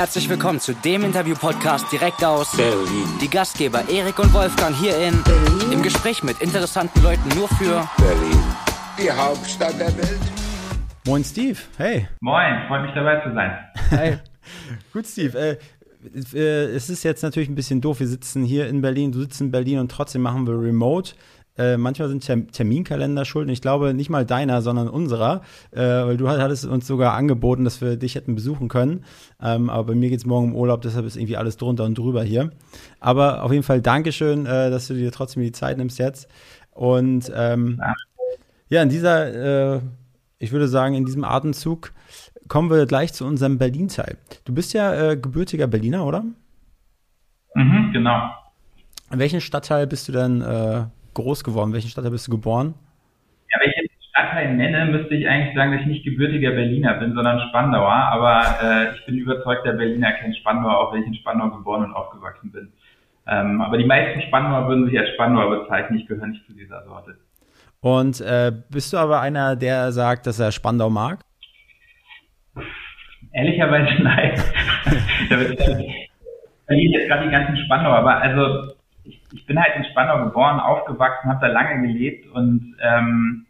[0.00, 3.04] Herzlich willkommen zu dem Interview-Podcast direkt aus Berlin.
[3.20, 5.72] Die Gastgeber Erik und Wolfgang hier in Berlin.
[5.72, 8.42] Im Gespräch mit interessanten Leuten nur für Berlin.
[8.98, 10.18] Die Hauptstadt der Welt.
[11.06, 12.08] Moin Steve, hey.
[12.22, 13.58] Moin, freut mich dabei zu sein.
[13.90, 14.16] Hey.
[14.94, 15.38] Gut, Steve.
[15.38, 15.58] Äh,
[16.32, 18.00] äh, es ist jetzt natürlich ein bisschen doof.
[18.00, 21.12] Wir sitzen hier in Berlin, du sitzt in Berlin und trotzdem machen wir Remote.
[21.60, 23.50] Äh, manchmal sind Term Terminkalender schuld.
[23.50, 25.42] Ich glaube nicht mal deiner, sondern unserer.
[25.72, 29.04] Äh, weil du hattest uns sogar angeboten, dass wir dich hätten besuchen können.
[29.42, 31.98] Ähm, aber bei mir geht es morgen im Urlaub, deshalb ist irgendwie alles drunter und
[31.98, 32.50] drüber hier.
[32.98, 36.28] Aber auf jeden Fall Dankeschön, äh, dass du dir trotzdem die Zeit nimmst jetzt.
[36.70, 37.78] Und ähm,
[38.70, 38.82] ja.
[38.82, 39.80] in dieser, äh,
[40.38, 41.92] ich würde sagen, in diesem Atemzug
[42.48, 44.16] kommen wir gleich zu unserem Berlin-Teil.
[44.46, 46.24] Du bist ja äh, gebürtiger Berliner, oder?
[47.54, 48.30] Mhm, genau.
[49.12, 50.40] In welchem Stadtteil bist du denn
[51.20, 51.72] groß geworden?
[51.72, 52.74] Welchen Stadtteil bist du geboren?
[53.50, 56.94] Ja, wenn ich jetzt Stadtteil nenne, müsste ich eigentlich sagen, dass ich nicht gebürtiger Berliner
[56.94, 57.92] bin, sondern Spandauer.
[57.92, 61.94] Aber äh, ich bin überzeugter Berliner, kenne Spandauer, auch wenn ich in Spandau geboren und
[61.94, 62.72] aufgewachsen bin.
[63.26, 65.98] Ähm, aber die meisten Spandauer würden sich als Spandauer bezeichnen.
[65.98, 67.16] Ich gehöre nicht zu dieser Sorte.
[67.80, 71.20] Und äh, bist du aber einer, der sagt, dass er Spandau mag?
[73.32, 74.34] Ehrlicherweise nein.
[75.30, 75.36] da
[76.66, 78.72] verliere jetzt gerade die ganzen Spandau, aber also
[79.10, 83.46] ich, ich bin halt in Spandau geboren, aufgewachsen, habe da lange gelebt und ähm,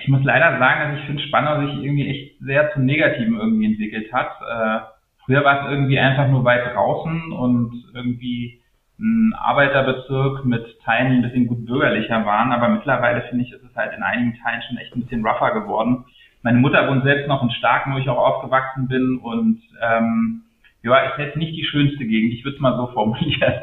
[0.00, 3.66] ich muss leider sagen, dass ich finde, Spandau sich irgendwie echt sehr zum Negativen irgendwie
[3.66, 4.30] entwickelt hat.
[4.40, 4.80] Äh,
[5.24, 8.60] früher war es irgendwie einfach nur weit draußen und irgendwie
[9.00, 13.62] ein Arbeiterbezirk mit Teilen, die ein bisschen gut bürgerlicher waren, aber mittlerweile finde ich, ist
[13.62, 16.04] es halt in einigen Teilen schon echt ein bisschen rougher geworden.
[16.42, 20.42] Meine Mutter wohnt selbst noch in Starken, wo ich auch aufgewachsen bin und ähm,
[20.82, 23.54] ja, ist jetzt nicht die schönste Gegend, ich würde es mal so formulieren.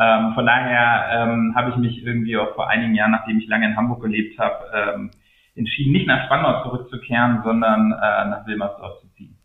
[0.00, 3.66] Ähm, von daher ähm, habe ich mich irgendwie auch vor einigen Jahren, nachdem ich lange
[3.66, 5.10] in Hamburg gelebt habe, ähm,
[5.54, 9.36] entschieden, nicht nach Spandau zurückzukehren, sondern äh, nach Wilmersdorf zu ziehen.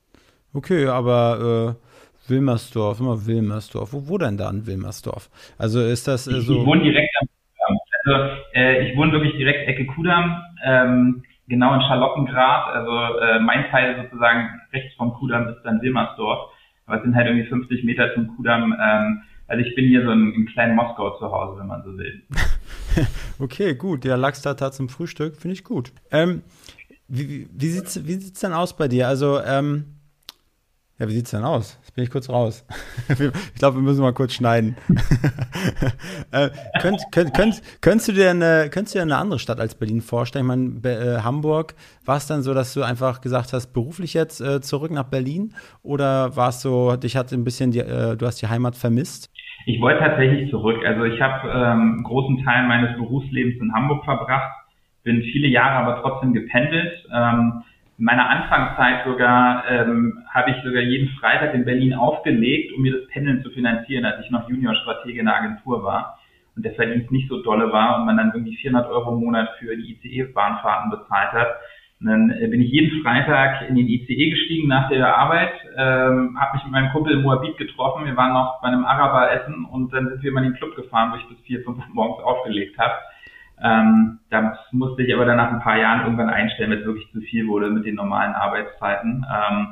[0.54, 3.94] Okay, aber äh, Wilmersdorf, immer Wilmersdorf.
[3.94, 5.30] Wo, wo denn da in Wilmersdorf?
[5.58, 6.62] Also ist das äh, so.
[6.62, 7.78] Ich, wohne direkt am Kudamm.
[8.06, 12.74] Also äh, ich wohne wirklich direkt Ecke Kudamm, ähm, genau in Charlottengrad.
[12.74, 16.52] Also äh, mein Teil sozusagen rechts vom Kudamm ist dann Wilmersdorf.
[16.86, 18.76] Aber es sind halt irgendwie 50 Meter zum Kudamm.
[18.80, 21.98] Ähm, also ich bin hier so in, in kleinen Moskau zu Hause, wenn man so
[21.98, 22.24] will.
[23.40, 24.06] okay, gut.
[24.06, 25.92] Ja, Lachstata zum Frühstück finde ich gut.
[26.12, 26.42] Ähm,
[27.08, 29.08] wie, wie wie sieht's denn aus bei dir?
[29.08, 29.95] Also, ähm,
[30.98, 31.78] ja, wie sieht's denn aus?
[31.82, 32.66] Jetzt bin ich kurz raus.
[33.10, 34.78] ich glaube, wir müssen mal kurz schneiden.
[36.32, 39.76] äh, könnt, könnt, könnt, könntest, du dir eine, könntest du dir eine andere Stadt als
[39.76, 40.46] Berlin vorstellen?
[40.46, 41.76] Ich meine, äh, Hamburg,
[42.06, 45.54] war es dann so, dass du einfach gesagt hast, beruflich jetzt äh, zurück nach Berlin?
[45.84, 49.30] Oder war es so, dich hat ein bisschen, die, äh, du hast die Heimat vermisst?
[49.66, 50.82] Ich wollte tatsächlich zurück.
[50.86, 54.54] Also ich habe ähm, großen Teil meines Berufslebens in Hamburg verbracht,
[55.04, 57.06] bin viele Jahre aber trotzdem gependelt.
[57.14, 57.64] Ähm,
[57.98, 63.00] in meiner Anfangszeit sogar ähm, habe ich sogar jeden Freitag in Berlin aufgelegt, um mir
[63.00, 66.20] das Pendeln zu finanzieren, als ich noch Junior-Stratege in der Agentur war
[66.56, 69.50] und der Verdienst nicht so dolle war und man dann irgendwie 400 Euro im Monat
[69.60, 71.48] für die ICE-Bahnfahrten bezahlt hat.
[72.02, 76.38] Und dann äh, bin ich jeden Freitag in den ICE gestiegen nach der Arbeit, ähm,
[76.38, 79.94] habe mich mit meinem Kumpel Moabit getroffen, wir waren noch bei einem Araber essen und
[79.94, 82.22] dann sind wir immer in den Club gefahren, wo ich bis vier, fünf Uhr morgens
[82.26, 82.96] aufgelegt habe.
[83.62, 87.12] Ähm, das musste ich aber dann nach ein paar Jahren irgendwann einstellen, weil es wirklich
[87.12, 89.26] zu viel wurde mit den normalen Arbeitszeiten.
[89.26, 89.68] Ähm,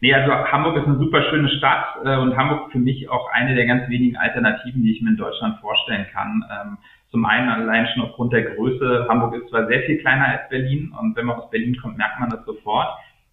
[0.00, 3.54] nee, also Hamburg ist eine super schöne Stadt äh, und Hamburg für mich auch eine
[3.54, 6.44] der ganz wenigen Alternativen, die ich mir in Deutschland vorstellen kann.
[6.50, 6.78] Ähm,
[7.10, 9.06] zum einen allein schon aufgrund der Größe.
[9.08, 12.18] Hamburg ist zwar sehr viel kleiner als Berlin und wenn man aus Berlin kommt, merkt
[12.18, 12.88] man das sofort,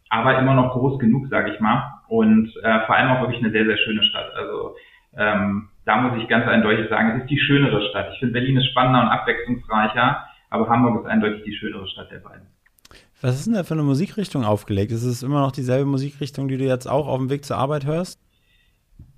[0.10, 2.02] aber immer noch groß genug, sage ich mal.
[2.08, 4.32] Und äh, vor allem auch wirklich eine sehr, sehr schöne Stadt.
[4.36, 4.76] Also
[5.18, 8.10] ähm, da muss ich ganz eindeutig sagen, es ist die schönere Stadt.
[8.14, 12.20] Ich finde, Berlin ist spannender und abwechslungsreicher, aber Hamburg ist eindeutig die schönere Stadt der
[12.20, 12.48] beiden.
[13.22, 14.92] Was ist denn da für eine Musikrichtung aufgelegt?
[14.92, 17.86] Ist es immer noch dieselbe Musikrichtung, die du jetzt auch auf dem Weg zur Arbeit
[17.86, 18.20] hörst?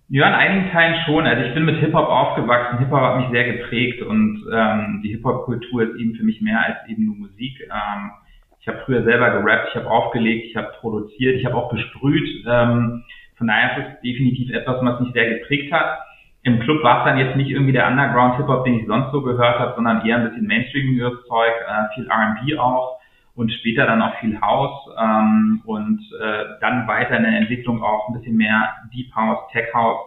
[0.09, 1.25] Ja, in einigen Teilen schon.
[1.25, 2.79] Also ich bin mit Hip-Hop aufgewachsen.
[2.79, 6.89] Hip-Hop hat mich sehr geprägt und ähm, die Hip-Hop-Kultur ist eben für mich mehr als
[6.89, 7.59] eben nur Musik.
[7.61, 8.11] Ähm,
[8.59, 12.45] ich habe früher selber gerappt, ich habe aufgelegt, ich habe produziert, ich habe auch gesprüht.
[12.45, 13.03] Ähm,
[13.37, 15.97] von daher ist es definitiv etwas, was mich sehr geprägt hat
[16.43, 19.59] im Club war es dann jetzt nicht irgendwie der Underground-Hip-Hop, den ich sonst so gehört
[19.59, 22.99] habe, sondern eher ein bisschen Mainstreamiges Zeug, äh, viel R&B auch
[23.35, 28.09] und später dann auch viel House ähm, und äh, dann weiter in der Entwicklung auch
[28.09, 29.99] ein bisschen mehr Deep House, Tech House,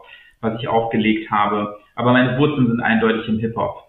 [0.42, 1.78] was ich aufgelegt habe.
[1.94, 3.85] Aber meine Wurzeln sind eindeutig im Hip-Hop.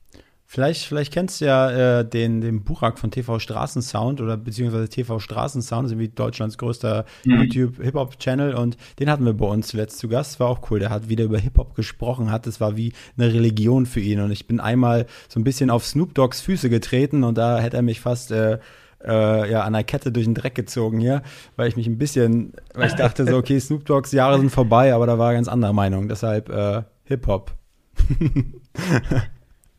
[0.49, 5.19] Vielleicht, vielleicht kennst du ja äh, den, den Burak von TV Straßensound oder beziehungsweise TV
[5.19, 7.41] Straßensound, ist irgendwie Deutschlands größter mhm.
[7.41, 10.39] YouTube-Hip-Hop-Channel und den hatten wir bei uns zuletzt zu Gast.
[10.39, 10.79] War auch cool.
[10.79, 14.31] Der hat wieder über Hip-Hop gesprochen, hat, es war wie eine Religion für ihn und
[14.31, 17.83] ich bin einmal so ein bisschen auf Snoop Dogs Füße getreten und da hätte er
[17.83, 18.59] mich fast äh,
[19.05, 21.23] äh, ja, an der Kette durch den Dreck gezogen hier,
[21.57, 24.93] weil ich mich ein bisschen, weil ich dachte so, okay, Snoop Dogs Jahre sind vorbei,
[24.93, 26.07] aber da war ganz andere Meinung.
[26.07, 27.51] Deshalb äh, Hip-Hop.
[28.09, 28.17] ich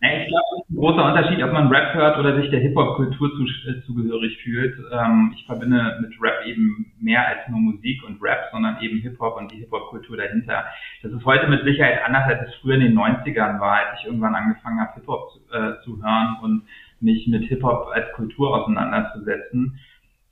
[0.00, 0.47] glaube,
[0.78, 4.76] großer Unterschied, ob man Rap hört oder sich der Hip-Hop-Kultur zu, äh, zugehörig fühlt.
[4.92, 9.36] Ähm, ich verbinde mit Rap eben mehr als nur Musik und Rap, sondern eben Hip-Hop
[9.36, 10.64] und die Hip-Hop-Kultur dahinter.
[11.02, 14.06] Das ist heute mit Sicherheit anders, als es früher in den 90ern war, als ich
[14.06, 16.62] irgendwann angefangen habe, Hip-Hop äh, zu hören und
[17.00, 19.78] mich mit Hip-Hop als Kultur auseinanderzusetzen.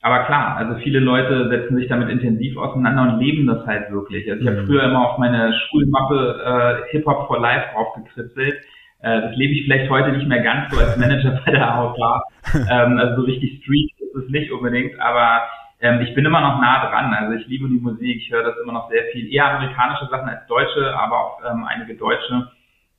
[0.03, 4.31] Aber klar, also viele Leute setzen sich damit intensiv auseinander und leben das halt wirklich.
[4.31, 4.67] Also ich habe mhm.
[4.67, 8.57] früher immer auf meine Schulmappe äh, Hip-Hop for Life draufgekritzelt
[9.01, 11.99] äh, das lebe ich vielleicht heute nicht mehr ganz so als Manager bei der AOK.
[12.55, 15.43] ähm, also so richtig Street ist es nicht unbedingt, aber
[15.81, 17.13] ähm, ich bin immer noch nah dran.
[17.13, 20.29] Also ich liebe die Musik, ich höre das immer noch sehr viel, eher amerikanische Sachen
[20.29, 22.49] als deutsche, aber auch ähm, einige deutsche.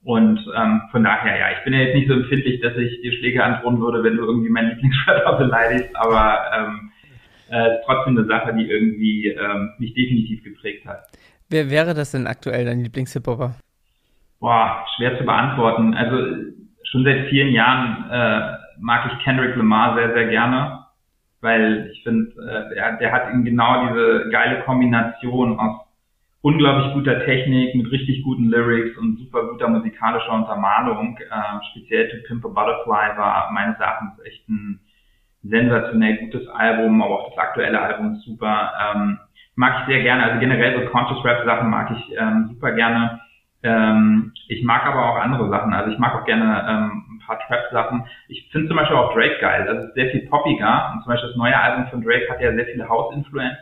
[0.03, 3.11] Und ähm, von daher, ja, ich bin ja jetzt nicht so empfindlich, dass ich dir
[3.13, 6.91] Schläge androhen würde, wenn du irgendwie meinen Lieblingsrapper beleidigst, aber ähm,
[7.49, 11.07] äh, ist trotzdem eine Sache, die irgendwie ähm, mich definitiv geprägt hat.
[11.49, 13.55] Wer wäre das denn aktuell dein Lieblings-Hip-Hopper?
[14.39, 15.93] Boah, schwer zu beantworten.
[15.93, 16.53] Also
[16.83, 20.85] schon seit vielen Jahren äh, mag ich Kendrick Lamar sehr, sehr gerne,
[21.41, 22.31] weil ich finde,
[22.75, 25.81] äh, der, hat eben genau diese geile Kombination aus
[26.41, 31.17] unglaublich guter Technik mit richtig guten Lyrics und super guter musikalischer Untermalung.
[31.17, 34.79] Äh, speziell To Pimp a Butterfly war meines Erachtens echt ein
[35.43, 38.71] sensationell gutes Album, aber auch das aktuelle Album ist super.
[38.95, 39.19] Ähm,
[39.55, 43.19] mag ich sehr gerne, also generell so Conscious Rap Sachen mag ich ähm, super gerne.
[43.63, 45.73] Ähm, ich mag aber auch andere Sachen.
[45.73, 48.05] Also ich mag auch gerne ähm, ein paar Trap-Sachen.
[48.27, 49.65] Ich finde zum Beispiel auch Drake geil.
[49.65, 50.91] Das ist sehr viel poppiger.
[50.93, 53.57] Und zum Beispiel das neue Album von Drake hat ja sehr viele House-Influence.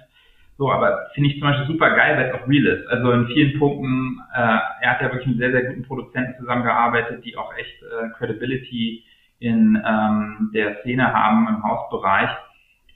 [0.57, 2.87] So, aber finde ich zum Beispiel super geil, weil es auch real ist.
[2.87, 7.25] Also in vielen Punkten, äh, er hat ja wirklich mit sehr, sehr guten Produzenten zusammengearbeitet,
[7.25, 9.03] die auch echt äh, Credibility
[9.39, 12.29] in ähm, der Szene haben im Hausbereich.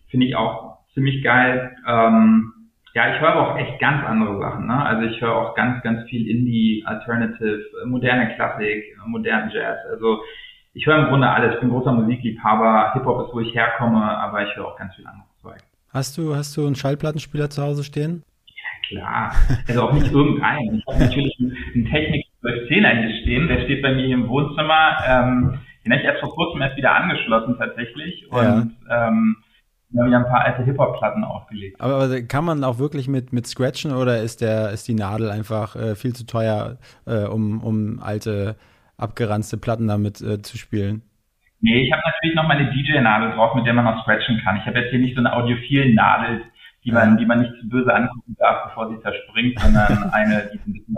[0.10, 1.75] Finde ich auch ziemlich geil.
[1.86, 2.54] Ähm,
[3.00, 4.68] ja, ich höre aber auch echt ganz andere Sachen.
[4.68, 4.86] Ne?
[4.86, 9.78] Also ich höre auch ganz, ganz viel Indie, Alternative, moderne Klassik, modernen Jazz.
[9.90, 10.19] Also
[10.74, 11.54] ich höre im Grunde alles.
[11.54, 12.94] Ich bin großer Musikliebhaber.
[12.94, 15.60] Hip-Hop ist, wo ich herkomme, aber ich höre auch ganz viel anderes Zeug.
[15.94, 18.24] Hast du, hast du einen Schallplattenspieler zu Hause stehen?
[18.48, 19.36] Ja, klar.
[19.69, 20.80] Also auch nicht irgendeinen.
[20.80, 23.48] Ich habe natürlich einen, Technik 1210er hier stehen.
[23.48, 24.98] Der steht bei mir hier im Wohnzimmer.
[25.07, 28.30] Ähm, den habe ich erst vor kurzem erst wieder angeschlossen tatsächlich.
[28.30, 29.07] Und ja.
[29.07, 29.38] ähm,
[29.92, 31.82] wir haben ja ein paar alte Hip-Hop-Platten aufgelegt.
[31.82, 35.32] Aber, aber, kann man auch wirklich mit, mit Scratchen oder ist der, ist die Nadel
[35.32, 38.56] einfach äh, viel zu teuer, äh, um, um alte,
[38.98, 41.02] abgeranzte Platten damit äh, zu spielen?
[41.62, 44.58] Nee, ich habe natürlich noch meine DJ-Nadel drauf, mit der man auch scratchen kann.
[44.58, 46.44] Ich habe jetzt hier nicht so eine audiophilen Nadel,
[46.86, 50.60] die man, die man nicht zu böse angucken darf, bevor sie zerspringt, sondern eine, die
[50.60, 50.96] ein bisschen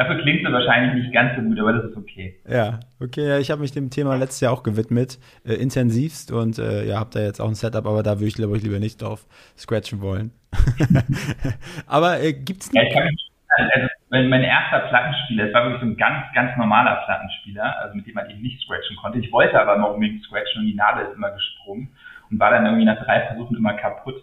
[0.00, 2.34] Dafür klingt es wahrscheinlich nicht ganz so gut, aber das ist okay.
[2.48, 3.28] Ja, okay.
[3.28, 6.98] Ja, ich habe mich dem Thema letztes Jahr auch gewidmet, äh, intensivst und äh, ja,
[6.98, 9.26] habe da jetzt auch ein Setup, aber da würde ich, glaube ich, lieber nicht drauf
[9.58, 10.30] scratchen wollen.
[11.86, 15.86] aber äh, gibt's ja, ich kann mich, also, mein erster Plattenspieler, das war wirklich so
[15.88, 19.18] ein ganz, ganz normaler Plattenspieler, also mit dem man eben nicht scratchen konnte.
[19.18, 21.90] Ich wollte aber noch unbedingt scratchen und die Nadel ist immer gesprungen
[22.30, 24.22] und war dann irgendwie nach drei Versuchen immer kaputt.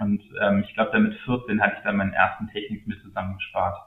[0.00, 3.78] Und ähm, ich glaube, dann mit 14 hatte ich dann meinen ersten Technik mit zusammengespart.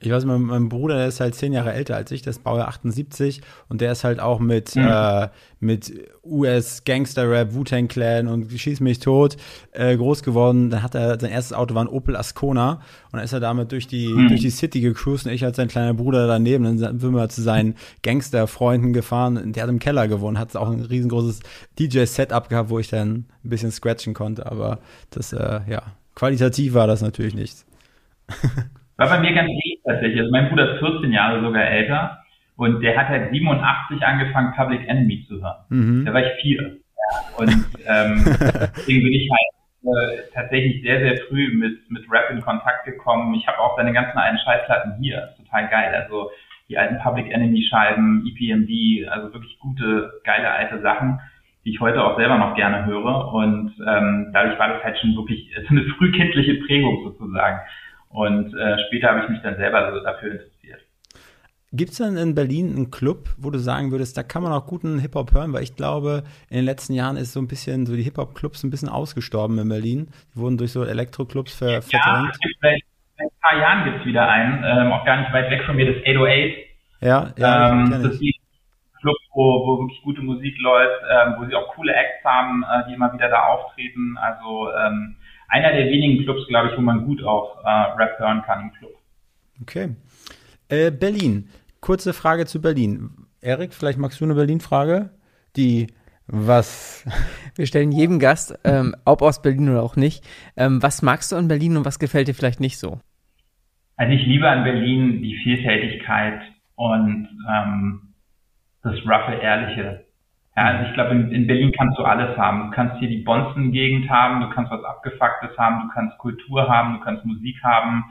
[0.00, 2.44] Ich weiß, mein, mein Bruder, der ist halt zehn Jahre älter als ich, der ist
[2.44, 4.86] Baujahr 78 und der ist halt auch mit, mhm.
[4.86, 5.28] äh,
[5.58, 5.92] mit
[6.22, 9.36] US-Gangster-Rap, Wu-Tang Clan und Schieß mich tot
[9.72, 10.70] äh, groß geworden.
[10.70, 13.72] Dann hat er, sein erstes Auto war ein Opel Ascona und dann ist er damit
[13.72, 14.28] durch die, mhm.
[14.28, 16.62] durch die City gecruised und ich als sein kleiner Bruder daneben.
[16.62, 19.52] Dann sind wir zu seinen Gangster-Freunden gefahren.
[19.52, 21.40] Der hat im Keller gewohnt, hat auch ein riesengroßes
[21.80, 24.78] DJ-Setup gehabt, wo ich dann ein bisschen scratchen konnte, aber
[25.10, 25.82] das, äh, ja,
[26.14, 27.66] qualitativ war das natürlich nichts.
[28.98, 30.20] War bei mir ganz ähnlich tatsächlich.
[30.20, 32.18] Also mein Bruder ist 14 Jahre sogar älter
[32.56, 35.64] und der hat halt 87 angefangen, Public Enemy zu hören.
[35.68, 36.04] Mhm.
[36.04, 36.62] Da war ich vier.
[36.62, 37.38] Ja.
[37.38, 38.24] Und ähm,
[38.76, 43.34] deswegen bin ich halt äh, tatsächlich sehr, sehr früh mit, mit Rap in Kontakt gekommen.
[43.34, 45.28] Ich habe auch seine ganzen alten Schallplatten hier.
[45.36, 45.94] Total geil.
[45.94, 46.30] Also
[46.68, 51.20] die alten Public Enemy Scheiben, EPMD, also wirklich gute, geile alte Sachen,
[51.64, 53.32] die ich heute auch selber noch gerne höre.
[53.32, 57.60] Und ähm, dadurch war das halt schon wirklich so eine frühkindliche Prägung sozusagen.
[58.10, 60.80] Und äh, später habe ich mich dann selber so dafür interessiert.
[61.70, 64.66] Gibt es denn in Berlin einen Club, wo du sagen würdest, da kann man auch
[64.66, 65.52] guten Hip-Hop hören?
[65.52, 68.70] Weil ich glaube, in den letzten Jahren ist so ein bisschen, so die Hip-Hop-Clubs ein
[68.70, 70.08] bisschen ausgestorben in Berlin.
[70.34, 71.92] Die wurden durch so Elektro-Clubs ver verdrängt.
[71.92, 72.82] Ja, seit,
[73.18, 75.92] ein paar Jahren gibt es wieder einen, ähm, auch gar nicht weit weg von mir,
[75.92, 76.54] das 808.
[77.00, 77.70] Ja, ja.
[77.70, 78.32] Ähm, das ist ein
[79.02, 82.88] Club, wo, wo wirklich gute Musik läuft, ähm, wo sie auch coole Acts haben, äh,
[82.88, 84.16] die immer wieder da auftreten.
[84.16, 85.16] Also ähm,
[85.48, 88.72] einer der wenigen Clubs, glaube ich, wo man gut auch äh, Rap hören kann im
[88.72, 88.92] Club.
[89.62, 89.96] Okay.
[90.68, 91.48] Äh, Berlin.
[91.80, 93.10] Kurze Frage zu Berlin.
[93.40, 95.10] Erik, vielleicht magst du eine Berlin-Frage?
[95.56, 95.88] Die
[96.26, 97.04] Was?
[97.56, 100.24] Wir stellen jedem Gast, ähm, ob aus Berlin oder auch nicht,
[100.56, 103.00] ähm, was magst du an Berlin und was gefällt dir vielleicht nicht so?
[103.96, 106.40] Also ich liebe an Berlin die Vielfältigkeit
[106.76, 108.14] und ähm,
[108.82, 110.04] das roughe, ehrliche.
[110.58, 112.64] Ja, also ich glaube, in, in, Berlin kannst du alles haben.
[112.64, 116.94] Du kannst hier die Bonzen-Gegend haben, du kannst was Abgefucktes haben, du kannst Kultur haben,
[116.94, 118.06] du kannst Musik haben.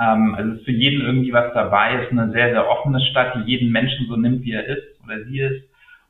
[0.00, 1.94] Ähm, also es ist für jeden irgendwie was dabei.
[1.94, 5.02] Es ist eine sehr, sehr offene Stadt, die jeden Menschen so nimmt, wie er ist
[5.02, 5.64] oder sie ist.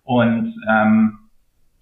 [0.04, 1.20] Und ähm,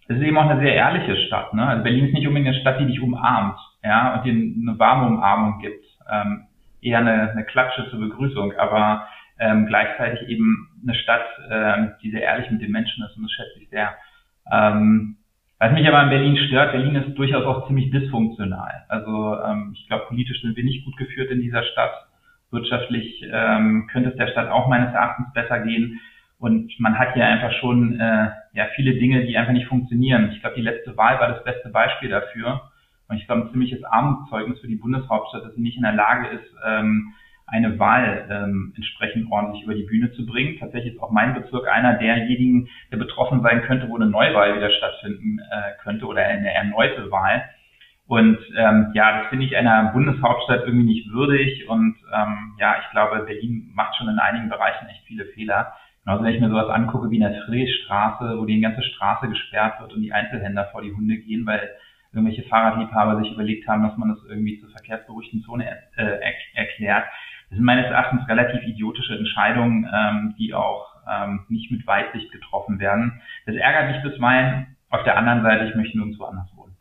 [0.06, 1.52] es ist eben auch eine sehr ehrliche Stadt.
[1.52, 1.66] Ne?
[1.66, 5.08] Also Berlin ist nicht unbedingt eine Stadt, die dich umarmt ja, und dir eine warme
[5.08, 5.84] Umarmung gibt.
[6.08, 6.44] Ähm,
[6.80, 9.08] eher eine, eine Klatsche zur Begrüßung, aber
[9.38, 13.32] ähm, gleichzeitig eben eine Stadt, ähm, die sehr ehrlich mit den Menschen ist und das
[13.32, 13.94] schätze ich sehr.
[14.50, 15.16] Ähm,
[15.58, 18.84] was mich aber in Berlin stört, Berlin ist durchaus auch ziemlich dysfunktional.
[18.88, 22.06] Also ähm, ich glaube, politisch sind wir nicht gut geführt in dieser Stadt.
[22.50, 25.98] Wirtschaftlich ähm, könnte es der Stadt auch meines Erachtens besser gehen.
[26.38, 30.30] Und man hat hier einfach schon äh, ja viele Dinge, die einfach nicht funktionieren.
[30.32, 32.70] Ich glaube, die letzte Wahl war das beste Beispiel dafür.
[33.08, 36.28] Und ich glaube, ein ziemliches Armutszeugnis für die Bundeshauptstadt, dass sie nicht in der Lage
[36.28, 37.14] ist, ähm,
[37.46, 40.58] eine Wahl ähm, entsprechend ordentlich über die Bühne zu bringen.
[40.58, 44.70] Tatsächlich ist auch mein Bezirk einer derjenigen, der betroffen sein könnte, wo eine Neuwahl wieder
[44.70, 47.44] stattfinden äh, könnte oder eine erneute Wahl.
[48.08, 51.68] Und ähm, ja, das finde ich einer Bundeshauptstadt irgendwie nicht würdig.
[51.68, 55.72] Und ähm, ja, ich glaube, Berlin macht schon in einigen Bereichen echt viele Fehler.
[56.04, 59.80] Genauso wenn ich mir sowas angucke wie in der Friedrichstraße, wo die ganze Straße gesperrt
[59.80, 61.70] wird und die Einzelhändler vor die Hunde gehen, weil
[62.12, 66.22] irgendwelche Fahrradliebhaber sich überlegt haben, dass man das irgendwie zur verkehrsberuhigten Zone äh, er
[66.54, 67.04] erklärt.
[67.48, 72.78] Das sind meines Erachtens relativ idiotische Entscheidungen, ähm, die auch ähm, nicht mit Weitsicht getroffen
[72.78, 73.20] werden.
[73.46, 74.76] Das ärgert mich bisweilen.
[74.88, 76.76] Auf der anderen Seite, ich möchte nirgendwo anders wohnen.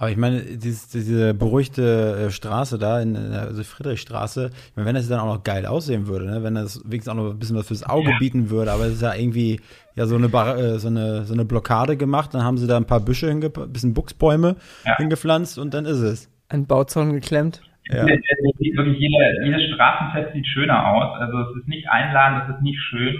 [0.00, 4.86] Aber ich meine, diese, diese beruhigte äh, Straße da, in, der also Friedrichstraße, ich meine,
[4.86, 6.44] wenn das dann auch noch geil aussehen würde, ne?
[6.44, 8.18] wenn das wenigstens auch noch ein bisschen was fürs Auge ja.
[8.18, 9.60] bieten würde, aber es ist ja irgendwie
[9.96, 12.76] ja so eine, Bar äh, so eine so eine Blockade gemacht, dann haben sie da
[12.76, 14.96] ein paar Büsche, ein bisschen Buchsbäume ja.
[14.98, 16.30] hingepflanzt und dann ist es.
[16.48, 17.67] Ein Bauzaun geklemmt.
[17.88, 18.06] Ja.
[18.06, 21.20] Wirklich jede, jedes Straßenfest sieht schöner aus.
[21.20, 23.16] Also es ist nicht einladend, es ist nicht schön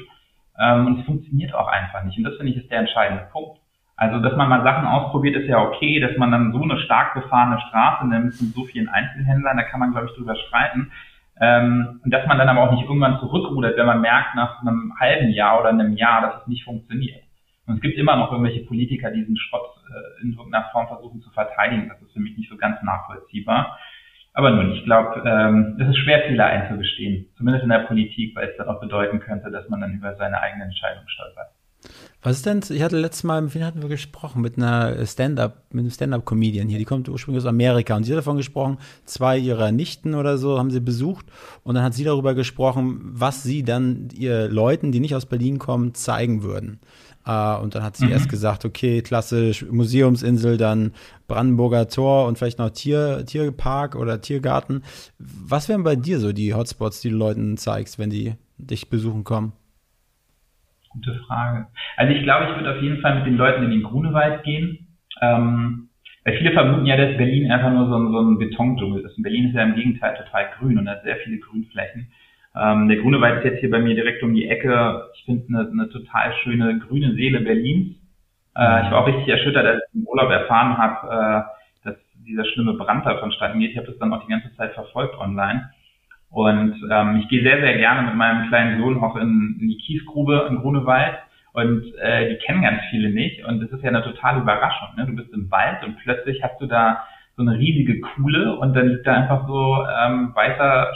[0.58, 2.18] ähm, und es funktioniert auch einfach nicht.
[2.18, 3.58] Und das finde ich ist der entscheidende Punkt.
[3.96, 7.14] Also, dass man mal Sachen ausprobiert, ist ja okay, dass man dann so eine stark
[7.14, 10.92] befahrene Straße nimmt mit so vielen Einzelhändlern, da kann man, glaube ich, drüber streiten.
[11.40, 14.92] Ähm, und dass man dann aber auch nicht irgendwann zurückrudert, wenn man merkt nach einem
[15.00, 17.22] halben Jahr oder einem Jahr, dass es nicht funktioniert.
[17.66, 21.20] Und es gibt immer noch irgendwelche Politiker, die diesen Schrott äh, in irgendeiner Form versuchen
[21.20, 21.88] zu verteidigen.
[21.88, 23.78] Das ist für mich nicht so ganz nachvollziehbar.
[24.38, 28.49] Aber nun, ich glaube, ähm, es ist schwer, Fehler einzugestehen, zumindest in der Politik, weil
[28.49, 31.49] es dann auch bedeuten könnte, dass man dann über seine eigene Entscheidung stolpert.
[32.20, 34.42] Was ist denn, ich hatte letztes Mal, mit wem hatten wir gesprochen?
[34.42, 38.18] Mit einer Stand-up, mit einem Stand-up-Comedian hier, die kommt ursprünglich aus Amerika und sie hat
[38.18, 41.26] davon gesprochen, zwei ihrer Nichten oder so haben sie besucht
[41.62, 45.60] und dann hat sie darüber gesprochen, was sie dann ihr Leuten, die nicht aus Berlin
[45.60, 46.80] kommen, zeigen würden.
[47.26, 48.12] Uh, und dann hat sie mhm.
[48.12, 50.92] erst gesagt, okay, klassisch Museumsinsel, dann
[51.26, 54.82] Brandenburger Tor und vielleicht noch Tier, Tierpark oder Tiergarten.
[55.18, 59.25] Was wären bei dir so die Hotspots, die du Leuten zeigst, wenn die dich besuchen
[59.25, 59.52] kommen?
[60.90, 61.66] Gute Frage.
[61.97, 64.88] Also ich glaube, ich würde auf jeden Fall mit den Leuten in den Grunewald gehen.
[65.21, 65.88] Ähm,
[66.25, 69.16] weil viele vermuten ja, dass Berlin einfach nur so ein, so ein Betondschungel ist.
[69.16, 72.09] Und Berlin ist ja im Gegenteil total grün und hat sehr viele Grünflächen.
[72.54, 75.04] Ähm, der Grunewald ist jetzt hier bei mir direkt um die Ecke.
[75.14, 77.97] Ich finde eine, eine total schöne grüne Seele Berlins.
[78.57, 82.45] Äh, ich war auch richtig erschüttert, als ich im Urlaub erfahren habe, äh, dass dieser
[82.45, 83.71] schlimme Brand da vonstatten geht.
[83.71, 85.71] Ich habe das dann auch die ganze Zeit verfolgt online.
[86.30, 89.78] Und ähm, ich gehe sehr, sehr gerne mit meinem kleinen Sohn auch in, in die
[89.78, 91.18] Kiesgrube in Grunewald.
[91.52, 93.44] Und äh, die kennen ganz viele nicht.
[93.44, 94.88] Und das ist ja eine totale Überraschung.
[94.97, 95.06] Ne?
[95.06, 97.04] Du bist im Wald und plötzlich hast du da
[97.37, 100.92] so eine riesige Kuhle und dann liegt da einfach so ähm, weißer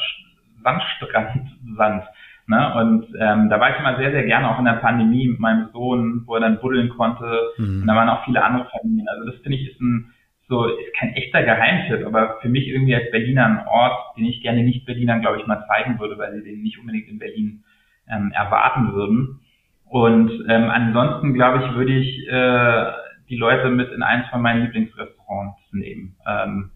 [0.63, 2.05] Sandstrand, Sand.
[2.47, 2.75] Ne?
[2.75, 5.69] Und ähm, da war ich immer sehr, sehr gerne auch in der Pandemie mit meinem
[5.73, 7.25] Sohn, wo er dann buddeln konnte.
[7.57, 7.83] Mhm.
[7.83, 9.09] Und da waren auch viele andere Familien.
[9.09, 10.12] Also das finde ich ist ein
[10.53, 14.43] so, ist kein echter Geheimtipp, aber für mich irgendwie als Berliner ein Ort, den ich
[14.43, 17.65] gerne Nicht-Berlinern, glaube ich, mal zeigen würde, weil sie den nicht unbedingt in Berlin
[18.07, 19.41] ähm, erwarten würden.
[19.87, 22.93] Und ähm, ansonsten, glaube ich, würde ich äh,
[23.31, 26.17] die Leute mit in eins von meinen Lieblingsrestaurants nehmen.
[26.27, 26.73] Ähm,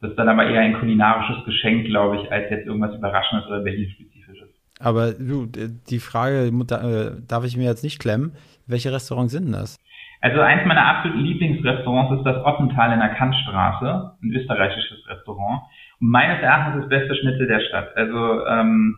[0.00, 3.60] das ist dann aber eher ein kulinarisches Geschenk, glaube ich, als jetzt irgendwas Überraschendes oder
[3.60, 4.48] Berlin-spezifisches.
[4.80, 8.34] Aber du, die Frage äh, darf ich mir jetzt nicht klemmen.
[8.66, 9.78] Welche Restaurants sind das?
[10.24, 15.64] Also eins meiner absoluten Lieblingsrestaurants ist das Ottental in der Kantstraße, ein österreichisches Restaurant.
[16.00, 17.94] Und meines Erachtens das beste Schnitzel der Stadt.
[17.94, 18.96] Also ähm,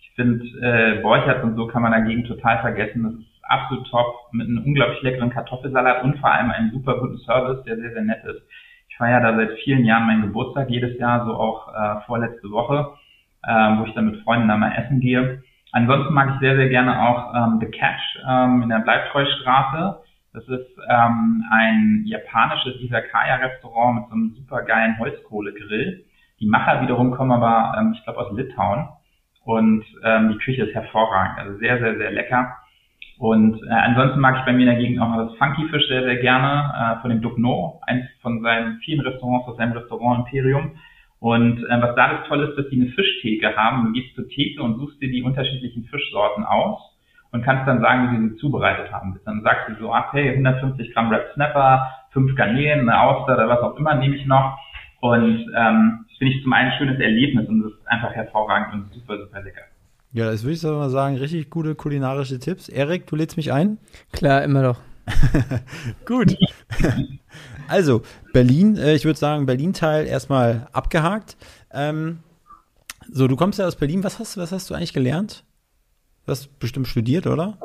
[0.00, 3.02] ich finde, äh, Borchardt und so kann man dagegen total vergessen.
[3.02, 7.18] Das ist absolut top mit einem unglaublich leckeren Kartoffelsalat und vor allem einem super guten
[7.18, 8.40] Service, der sehr, sehr nett ist.
[8.88, 12.94] Ich feiere da seit vielen Jahren meinen Geburtstag jedes Jahr, so auch äh, vorletzte Woche,
[13.42, 15.42] äh, wo ich dann mit Freunden da mal essen gehe.
[15.70, 20.01] Ansonsten mag ich sehr, sehr gerne auch ähm, The Catch ähm, in der Bleibtreustraße
[20.32, 26.04] Das ist ähm, ein japanisches Izakaya-Restaurant mit so einem super geilen Holzkohlegrill.
[26.40, 28.88] Die Macher wiederum kommen aber, ähm, ich glaube, aus Litauen.
[29.44, 32.56] Und ähm, die Küche ist hervorragend, also sehr, sehr, sehr lecker.
[33.18, 36.16] Und äh, ansonsten mag ich bei mir Gegend auch noch das Funky Fish sehr, sehr
[36.16, 40.76] gerne, äh, von dem Dupno, eins von seinen vielen Restaurants, aus seinem Restaurant Imperium.
[41.18, 43.84] Und äh, was da das Tolle ist, dass die eine Fischtheke haben.
[43.86, 46.91] Du gehst zur Theke und suchst dir die unterschiedlichen Fischsorten aus
[47.32, 49.18] und kannst dann sagen, wie sie sie zubereitet haben.
[49.24, 53.48] Dann sagst du so, ach hey, 150 Gramm Red Snapper, fünf Garnelen, eine Auster oder
[53.48, 54.58] was auch immer nehme ich noch.
[55.00, 58.74] Und ähm, das finde ich zum einen ein schönes Erlebnis und es ist einfach hervorragend
[58.74, 59.62] und super, super lecker.
[60.12, 62.68] Ja, das würde ich so mal sagen, richtig gute kulinarische Tipps.
[62.68, 63.78] Erik, du lädst mich ein?
[64.12, 64.80] Klar, immer doch.
[66.04, 66.36] Gut.
[67.68, 68.02] also,
[68.34, 71.38] Berlin, äh, ich würde sagen, Berlin-Teil erstmal abgehakt.
[71.72, 72.18] Ähm,
[73.10, 74.04] so, du kommst ja aus Berlin.
[74.04, 75.44] Was hast, was hast du eigentlich gelernt?
[76.26, 77.58] Du hast bestimmt studiert, oder?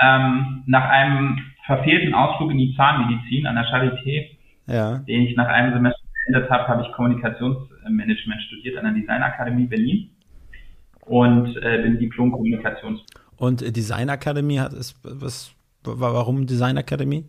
[0.00, 4.26] Ähm, nach einem verfehlten Ausflug in die Zahnmedizin an der Charité,
[4.66, 4.98] ja.
[4.98, 10.10] den ich nach einem Semester beendet habe, habe ich Kommunikationsmanagement studiert an der Designakademie Berlin
[11.06, 13.04] und äh, bin Diplom-Kommunikations.
[13.36, 15.54] Und Designakademie hat es was
[15.84, 17.24] warum Designakademie?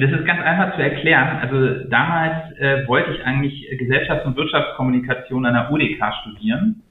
[0.00, 1.38] Das ist ganz einfach zu erklären.
[1.38, 6.82] Also damals äh, wollte ich eigentlich Gesellschafts- und Wirtschaftskommunikation an der UDK studieren.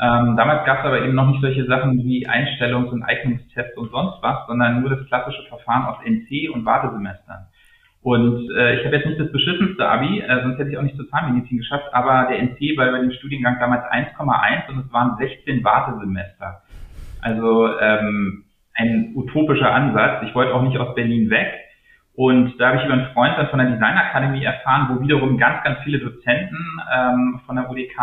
[0.00, 3.90] Ähm, damals gab es aber eben noch nicht solche Sachen wie Einstellungs- und Eignungstests und
[3.90, 7.46] sonst was, sondern nur das klassische Verfahren aus NC und Wartesemestern.
[8.02, 10.96] Und äh, ich habe jetzt nicht das beschissenste Abi, äh, sonst hätte ich auch nicht
[10.96, 15.64] Sozialmedizin geschafft, aber der NC war bei dem Studiengang damals 1,1 und es waren 16
[15.64, 16.62] Wartesemester.
[17.22, 20.24] Also ähm, ein utopischer Ansatz.
[20.28, 21.54] Ich wollte auch nicht aus Berlin weg.
[22.16, 25.64] Und da habe ich über einen Freund dann von der Designakademie erfahren, wo wiederum ganz,
[25.64, 26.58] ganz viele Dozenten
[26.94, 27.98] ähm, von der UDK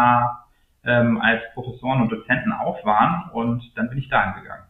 [0.86, 3.30] ähm, als Professoren und Dozenten auch waren.
[3.32, 4.66] Und dann bin ich da hingegangen.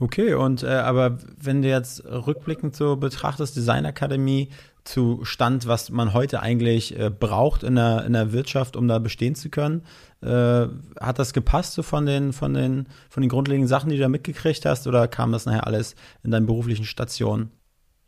[0.00, 4.50] Okay, und äh, aber wenn du jetzt rückblickend so betrachtest, Designakademie
[4.84, 9.00] zu Stand, was man heute eigentlich äh, braucht in der, in der Wirtschaft, um da
[9.00, 9.82] bestehen zu können,
[10.22, 10.66] äh,
[11.00, 14.08] hat das gepasst so von den, von den, von den grundlegenden Sachen, die du da
[14.08, 17.50] mitgekriegt hast, oder kam das nachher alles in deinen beruflichen Stationen?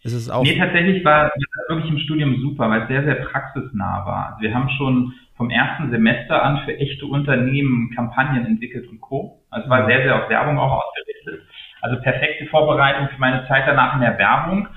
[0.02, 0.44] Ist es auch?
[0.44, 1.32] Nee, tatsächlich war das
[1.68, 4.30] wirklich im Studium super, weil es sehr, sehr praxisnah war.
[4.30, 9.40] Also wir haben schon vom ersten Semester an für echte Unternehmen Kampagnen entwickelt und Co.
[9.48, 11.48] Also es war sehr, sehr auf Werbung auch ausgerichtet.
[11.80, 14.68] Also perfekte Vorbereitung für meine Zeit danach in der Werbung.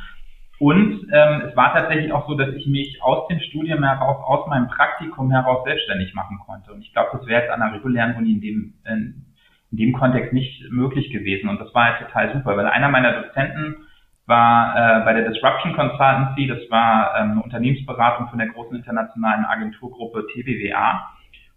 [0.59, 4.47] Und ähm, es war tatsächlich auch so, dass ich mich aus dem Studium heraus, aus
[4.47, 6.71] meinem Praktikum heraus selbstständig machen konnte.
[6.71, 9.25] Und ich glaube, das wäre jetzt an der regulären Uni in dem, in,
[9.69, 11.49] in dem Kontext nicht möglich gewesen.
[11.49, 13.82] Und das war halt total super, weil einer meiner Dozenten
[14.25, 19.45] war äh, bei der Disruption Consultancy, das war ähm, eine Unternehmensberatung von der großen internationalen
[19.45, 21.09] Agenturgruppe TBWA.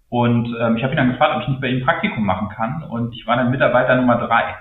[0.09, 2.83] Und ähm, ich habe ihn dann gefragt, ob ich nicht bei ihm Praktikum machen kann.
[2.85, 4.55] Und ich war dann Mitarbeiter Nummer drei.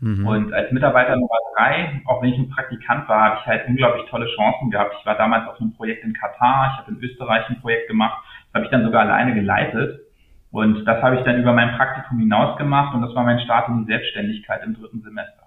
[0.00, 0.26] Mhm.
[0.26, 4.04] Und als Mitarbeiter Nummer drei, auch wenn ich ein Praktikant war, habe ich halt unglaublich
[4.10, 4.96] tolle Chancen gehabt.
[5.00, 8.22] Ich war damals auf einem Projekt in Katar, ich habe in Österreich ein Projekt gemacht,
[8.46, 10.00] das habe ich dann sogar alleine geleitet.
[10.50, 13.68] Und das habe ich dann über mein Praktikum hinaus gemacht und das war mein Start
[13.68, 15.43] in die Selbstständigkeit im dritten Semester.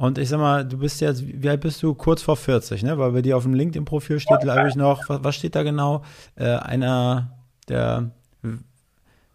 [0.00, 1.94] Und ich sag mal, du bist jetzt, wie alt bist du?
[1.94, 2.96] Kurz vor 40, ne?
[2.96, 6.02] Weil bei dir auf dem LinkedIn-Profil steht, glaube ich, noch, was, steht da genau?
[6.36, 7.32] Äh, einer
[7.68, 8.10] der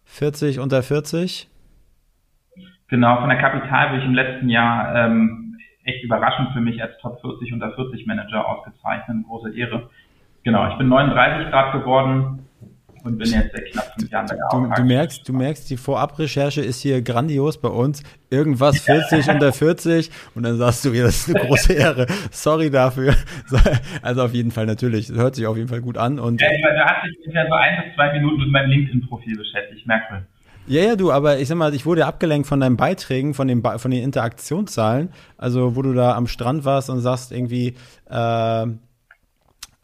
[0.06, 1.47] 40 unter 40?
[2.88, 6.97] Genau, von der Kapital bin ich im letzten Jahr ähm, echt überraschend für mich als
[6.97, 9.17] Top 40 unter 40 Manager ausgezeichnet.
[9.28, 9.91] Große Ehre.
[10.43, 12.44] Genau, ich bin 39 Grad geworden
[13.06, 15.78] und bin jetzt seit knapp fünf Jahren bei der du, du merkst, du merkst, die
[15.78, 18.04] Vorabrecherche ist hier grandios bei uns.
[18.32, 22.08] Irgendwas 40 unter 40 und dann sagst du, ja, das ist eine große Ehre.
[22.32, 23.15] Sorry dafür.
[24.02, 26.20] Also auf jeden Fall natürlich, hört sich auf jeden Fall gut an.
[26.20, 29.88] Und ja, da hat sich ungefähr so ein bis zwei Minuten mit meinem LinkedIn-Profil beschäftigt,
[29.88, 30.15] merkst du.
[30.68, 33.62] Ja, ja, du, aber ich sag mal, ich wurde abgelenkt von deinen Beiträgen, von den,
[33.62, 37.76] von den Interaktionszahlen, also wo du da am Strand warst und sagst irgendwie,
[38.10, 38.68] äh,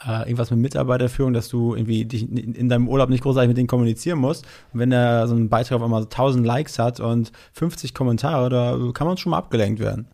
[0.07, 3.67] äh, irgendwas mit Mitarbeiterführung, dass du irgendwie dich in deinem Urlaub nicht großartig mit denen
[3.67, 4.45] kommunizieren musst.
[4.73, 8.77] Und wenn da so ein Beitrag auf einmal 1000 Likes hat und 50 Kommentare, da
[8.93, 10.07] kann man schon mal abgelenkt werden.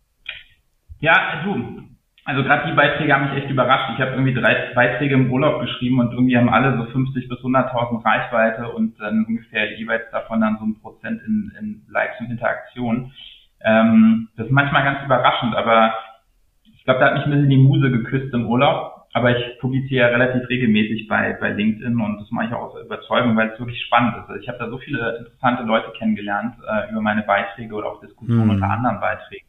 [1.00, 1.82] Ja, du,
[2.28, 3.90] also gerade die Beiträge haben mich echt überrascht.
[3.94, 7.38] Ich habe irgendwie drei Beiträge im Urlaub geschrieben und irgendwie haben alle so 50 bis
[7.38, 12.30] 100.000 Reichweite und dann ungefähr jeweils davon dann so ein Prozent in, in Likes und
[12.30, 13.12] Interaktion.
[13.64, 15.94] Ähm, das ist manchmal ganz überraschend, aber
[16.64, 18.97] ich glaube, da hat mich ein bisschen die Muse geküsst im Urlaub.
[19.18, 22.84] Aber ich publiziere ja relativ regelmäßig bei, bei LinkedIn und das mache ich auch aus
[22.84, 24.28] Überzeugung, weil es wirklich spannend ist.
[24.28, 28.00] Also ich habe da so viele interessante Leute kennengelernt äh, über meine Beiträge oder auch
[28.00, 28.50] Diskussionen mhm.
[28.50, 29.44] unter anderen Beiträgen.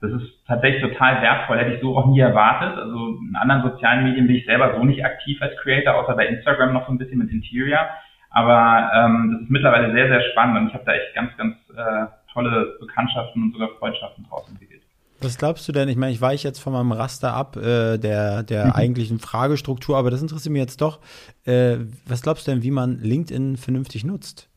[0.00, 2.78] Das ist tatsächlich total wertvoll, hätte ich so auch nie erwartet.
[2.78, 6.26] Also in anderen sozialen Medien bin ich selber so nicht aktiv als Creator, außer bei
[6.26, 7.90] Instagram noch so ein bisschen mit Interior.
[8.30, 11.56] Aber ähm, das ist mittlerweile sehr, sehr spannend und ich habe da echt ganz, ganz
[11.76, 14.67] äh, tolle Bekanntschaften und sogar Freundschaften draus entwickelt.
[15.20, 15.88] Was glaubst du denn?
[15.88, 18.72] Ich meine, ich weiche jetzt von meinem Raster ab, äh, der, der mhm.
[18.72, 21.00] eigentlichen Fragestruktur, aber das interessiert mich jetzt doch.
[21.44, 24.48] Äh, was glaubst du denn, wie man LinkedIn vernünftig nutzt?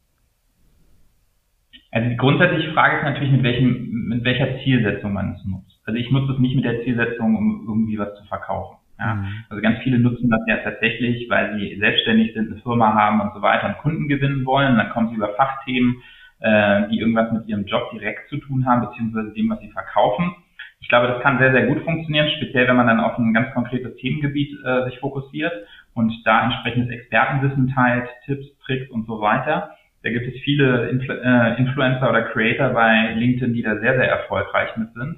[1.91, 5.81] Also die grundsätzliche Frage ist natürlich, mit, welchem, mit welcher Zielsetzung man es nutzt.
[5.85, 8.77] Also ich nutze es nicht mit der Zielsetzung, um irgendwie was zu verkaufen.
[8.99, 9.15] Ja.
[9.15, 9.27] Mhm.
[9.49, 13.33] Also ganz viele nutzen das ja tatsächlich, weil sie selbstständig sind, eine Firma haben und
[13.33, 14.77] so weiter und Kunden gewinnen wollen.
[14.77, 16.01] dann kommen sie über Fachthemen,
[16.39, 20.33] äh, die irgendwas mit ihrem Job direkt zu tun haben, beziehungsweise dem, was sie verkaufen.
[20.81, 23.53] Ich glaube, das kann sehr, sehr gut funktionieren, speziell wenn man dann auf ein ganz
[23.53, 25.53] konkretes Themengebiet äh, sich fokussiert
[25.93, 29.71] und da entsprechendes Expertenwissen teilt, Tipps, Tricks und so weiter.
[30.03, 34.09] Da gibt es viele Influ äh, Influencer oder Creator bei LinkedIn, die da sehr, sehr
[34.09, 35.17] erfolgreich mit sind.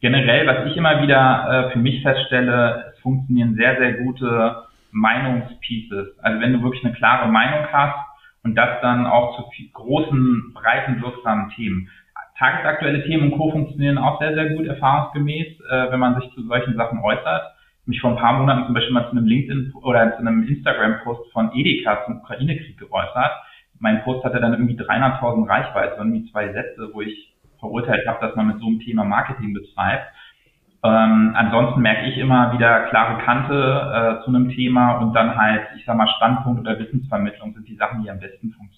[0.00, 6.18] Generell, was ich immer wieder äh, für mich feststelle, es funktionieren sehr, sehr gute Meinungspieces.
[6.20, 7.98] Also wenn du wirklich eine klare Meinung hast
[8.42, 11.88] und das dann auch zu großen, breiten, wirksamen Themen.
[12.38, 13.50] Tagesaktuelle Themen und Co.
[13.50, 17.42] funktionieren auch sehr, sehr gut erfahrungsgemäß, äh, wenn man sich zu solchen Sachen äußert.
[17.86, 21.32] Mich vor ein paar Monaten zum Beispiel mal zu einem LinkedIn oder zu einem Instagram-Post
[21.32, 23.32] von Edeka zum Ukraine-Krieg geäußert.
[23.78, 28.36] Mein Post hatte dann irgendwie 300.000 Reichweite, irgendwie zwei Sätze, wo ich verurteilt habe, dass
[28.36, 30.06] man mit so einem Thema Marketing betreibt.
[30.84, 35.62] Ähm, ansonsten merke ich immer wieder klare Kante äh, zu einem Thema und dann halt,
[35.76, 38.75] ich sag mal, Standpunkt oder Wissensvermittlung sind die Sachen, die am besten funktionieren.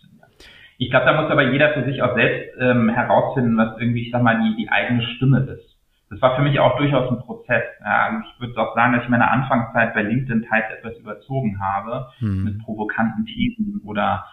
[0.78, 4.12] Ich glaube, da muss aber jeder für sich auch selbst ähm, herausfinden, was irgendwie, ich
[4.12, 5.76] sag mal, die, die eigene Stimme ist.
[6.08, 7.64] Das war für mich auch durchaus ein Prozess.
[7.80, 11.60] Ja, also ich würde auch sagen, dass ich meine Anfangszeit bei LinkedIn teils etwas überzogen
[11.60, 12.44] habe hm.
[12.44, 14.24] mit provokanten Thesen oder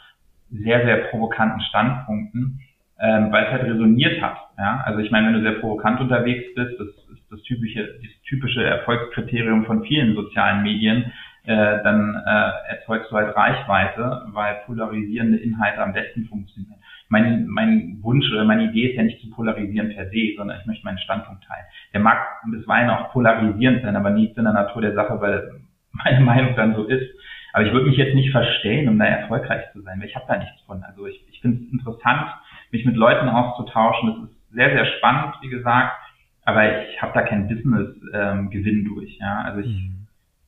[0.52, 2.62] sehr, sehr provokanten Standpunkten,
[3.00, 4.38] ähm, weil es halt resoniert hat.
[4.58, 4.84] Ja?
[4.86, 8.64] Also ich meine, wenn du sehr provokant unterwegs bist, das ist das typische, das typische
[8.64, 11.12] Erfolgskriterium von vielen sozialen Medien,
[11.48, 16.76] äh, dann äh, erzeugst du halt Reichweite, weil polarisierende Inhalte am besten funktionieren.
[17.10, 20.66] Mein, mein Wunsch oder meine Idee ist ja nicht zu polarisieren per se, sondern ich
[20.66, 21.66] möchte meinen Standpunkt teilen.
[21.94, 22.18] Der mag
[22.50, 25.52] bisweilen auch polarisierend sein, aber nicht in der Natur der Sache, weil
[25.92, 27.08] meine Meinung dann so ist.
[27.54, 30.26] Aber ich würde mich jetzt nicht verstellen, um da erfolgreich zu sein, weil ich habe
[30.28, 30.84] da nichts von.
[30.84, 32.28] Also ich, ich finde es interessant,
[32.72, 34.10] mich mit Leuten auszutauschen.
[34.10, 35.96] Das ist sehr, sehr spannend, wie gesagt,
[36.44, 39.18] aber ich habe da keinen Business-Gewinn ähm, durch.
[39.20, 39.42] Ja?
[39.46, 40.05] Also ich mhm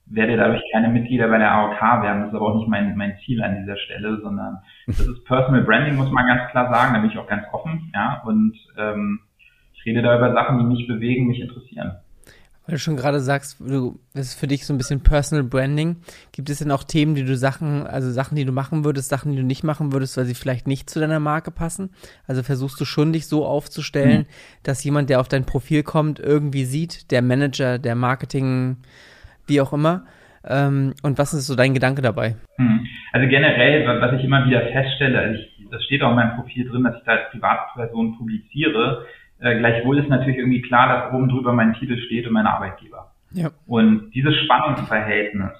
[0.09, 2.21] werde dadurch keine Mitglieder bei der AOK werden.
[2.21, 5.63] Das ist aber auch nicht mein, mein Ziel an dieser Stelle, sondern das ist Personal
[5.63, 6.93] Branding, muss man ganz klar sagen.
[6.93, 8.21] Da bin ich auch ganz offen, ja.
[8.25, 9.19] Und ähm,
[9.73, 11.97] ich rede da über Sachen, die mich bewegen, mich interessieren.
[12.67, 15.97] Weil du schon gerade sagst, du, das ist für dich so ein bisschen Personal Branding.
[16.33, 19.31] Gibt es denn auch Themen, die du Sachen, also Sachen, die du machen würdest, Sachen,
[19.31, 21.91] die du nicht machen würdest, weil sie vielleicht nicht zu deiner Marke passen?
[22.27, 24.25] Also versuchst du schon, dich so aufzustellen, mhm.
[24.63, 28.77] dass jemand, der auf dein Profil kommt, irgendwie sieht, der Manager, der Marketing,
[29.47, 30.05] wie auch immer.
[30.47, 32.35] Ähm, und was ist so dein Gedanke dabei?
[32.57, 32.85] Hm.
[33.11, 36.69] Also generell, was ich immer wieder feststelle, also ich, das steht auch in meinem Profil
[36.69, 39.05] drin, dass ich da als Privatperson publiziere.
[39.39, 43.11] Äh, gleichwohl ist natürlich irgendwie klar, dass oben drüber mein Titel steht und mein Arbeitgeber.
[43.31, 43.49] Ja.
[43.65, 45.51] Und dieses Spannungsverhältnis,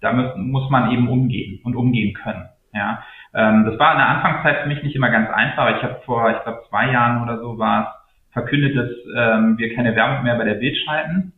[0.00, 2.48] da muss, muss man eben umgehen und umgehen können.
[2.72, 5.76] Ja, ähm, das war in der Anfangszeit für mich nicht immer ganz einfach.
[5.76, 7.82] Ich habe vor, ich glaube, zwei Jahren oder so war
[8.28, 11.32] es verkündet, dass ähm, wir keine Werbung mehr bei der Bild schalten.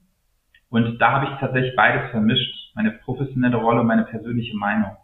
[0.71, 4.97] Und da habe ich tatsächlich beides vermischt, meine professionelle Rolle und meine persönliche Meinung.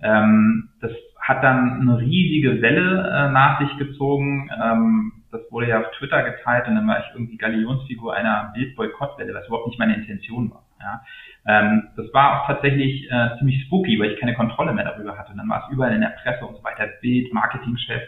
[0.00, 4.50] Ähm, das hat dann eine riesige Welle äh, nach sich gezogen.
[4.62, 9.34] Ähm, das wurde ja auf Twitter geteilt und dann war ich irgendwie Galionsfigur einer Bildboykottwelle,
[9.34, 10.64] was überhaupt nicht meine Intention war.
[10.80, 11.02] Ja.
[11.46, 15.32] Ähm, das war auch tatsächlich äh, ziemlich spooky, weil ich keine Kontrolle mehr darüber hatte.
[15.32, 16.86] Und dann war es überall in der Presse und so weiter.
[17.00, 18.02] Bild, Marketingchef,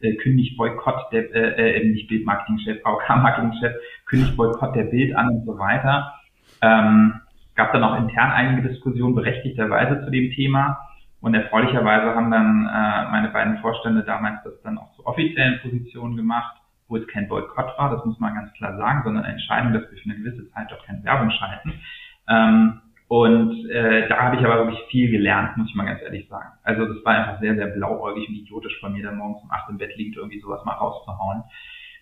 [0.00, 3.74] äh, kündigt Boykott der, äh, äh, nicht Bild, Marketingchef, AOK Marketingchef,
[4.06, 6.14] kündigt Boykott der Bild an und so weiter.
[6.62, 7.20] Ähm,
[7.54, 10.78] gab dann auch intern einige Diskussionen berechtigterweise zu dem Thema.
[11.20, 16.16] Und erfreulicherweise haben dann äh, meine beiden Vorstände damals das dann auch zu offiziellen Positionen
[16.16, 16.56] gemacht,
[16.88, 19.82] wo es kein Boykott war, das muss man ganz klar sagen, sondern eine Entscheidung, dass
[19.90, 21.72] wir für eine gewisse Zeit dort keine Werbung schalten.
[22.28, 26.26] Ähm, und äh, da habe ich aber wirklich viel gelernt, muss ich mal ganz ehrlich
[26.28, 26.48] sagen.
[26.64, 29.68] Also das war einfach sehr, sehr blauäugig und idiotisch von mir, dann morgens um acht
[29.68, 31.44] im Bett liegt, irgendwie sowas mal rauszuhauen.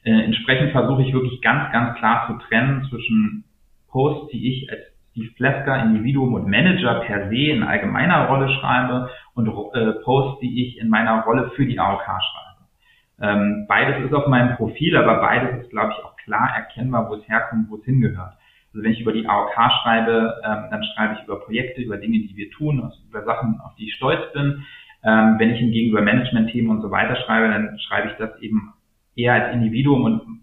[0.05, 3.45] Äh, entsprechend versuche ich wirklich ganz, ganz klar zu trennen zwischen
[3.91, 9.11] Posts, die ich als Steve Flesker, Individuum und Manager per se in allgemeiner Rolle schreibe
[9.35, 12.51] und äh, Posts, die ich in meiner Rolle für die AOK schreibe.
[13.21, 17.15] Ähm, beides ist auf meinem Profil, aber beides ist, glaube ich, auch klar erkennbar, wo
[17.15, 18.35] es herkommt, wo es hingehört.
[18.73, 22.19] Also wenn ich über die AOK schreibe, ähm, dann schreibe ich über Projekte, über Dinge,
[22.21, 24.65] die wir tun, also über Sachen, auf die ich stolz bin.
[25.03, 28.73] Ähm, wenn ich hingegen über Management-Themen und so weiter schreibe, dann schreibe ich das eben
[29.17, 30.41] eher als Individuum und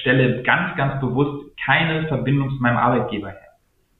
[0.00, 3.40] stelle ganz, ganz bewusst keine Verbindung zu meinem Arbeitgeber her.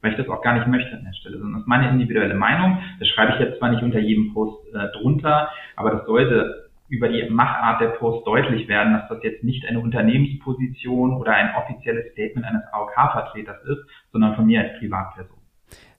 [0.03, 2.35] Weil ich das auch gar nicht möchte an der Stelle, sondern das ist meine individuelle
[2.35, 2.79] Meinung.
[3.01, 7.09] Das schreibe ich jetzt zwar nicht unter jedem Post äh, drunter, aber das sollte über
[7.09, 12.13] die Machart der Post deutlich werden, dass das jetzt nicht eine Unternehmensposition oder ein offizielles
[12.13, 13.81] Statement eines AOK-Vertreters ist,
[14.13, 15.37] sondern von mir als Privatperson.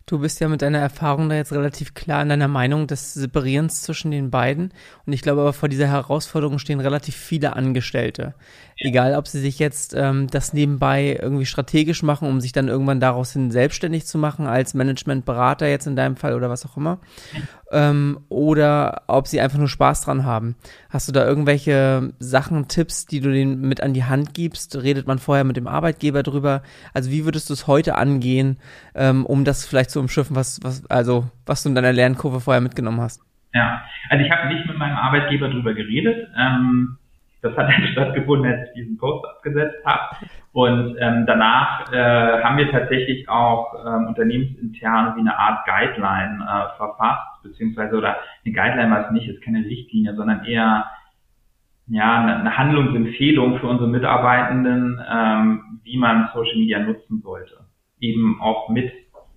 [0.09, 3.81] Du bist ja mit deiner Erfahrung da jetzt relativ klar in deiner Meinung des Separierens
[3.81, 4.71] zwischen den beiden.
[5.05, 8.33] Und ich glaube aber, vor dieser Herausforderung stehen relativ viele Angestellte.
[8.79, 12.99] Egal, ob sie sich jetzt ähm, das nebenbei irgendwie strategisch machen, um sich dann irgendwann
[12.99, 16.99] daraus hin selbstständig zu machen, als Managementberater jetzt in deinem Fall oder was auch immer.
[17.71, 20.55] Ähm, oder ob sie einfach nur Spaß dran haben.
[20.91, 24.75] Hast du da irgendwelche Sachen, Tipps, die du denen mit an die Hand gibst?
[24.75, 26.61] Redet man vorher mit dem Arbeitgeber drüber?
[26.93, 28.57] Also wie würdest du es heute angehen,
[28.93, 32.61] ähm, um das vielleicht zu umschiffen, was, was, also, was du in deiner Lernkurve vorher
[32.61, 33.21] mitgenommen hast?
[33.55, 36.27] Ja, also ich habe nicht mit meinem Arbeitgeber drüber geredet.
[36.37, 36.99] Ähm
[37.41, 40.15] das hat dann stattgefunden, als ich diesen Post abgesetzt habe.
[40.53, 46.77] Und ähm, danach äh, haben wir tatsächlich auch ähm, unternehmensintern wie eine Art Guideline äh,
[46.77, 50.85] verfasst, beziehungsweise oder eine Guideline war es nicht, ist keine Richtlinie, sondern eher
[51.87, 57.65] ja eine, Handlungsempfehlung für unsere Mitarbeitenden, ähm, wie man Social Media nutzen sollte.
[57.99, 58.91] Eben auch mit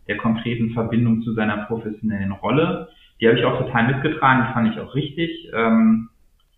[0.08, 2.88] der konkreten Verbindung zu seiner professionellen Rolle.
[3.20, 5.50] Die habe ich auch total mitgetragen, die fand ich auch richtig.
[5.54, 6.09] Ähm,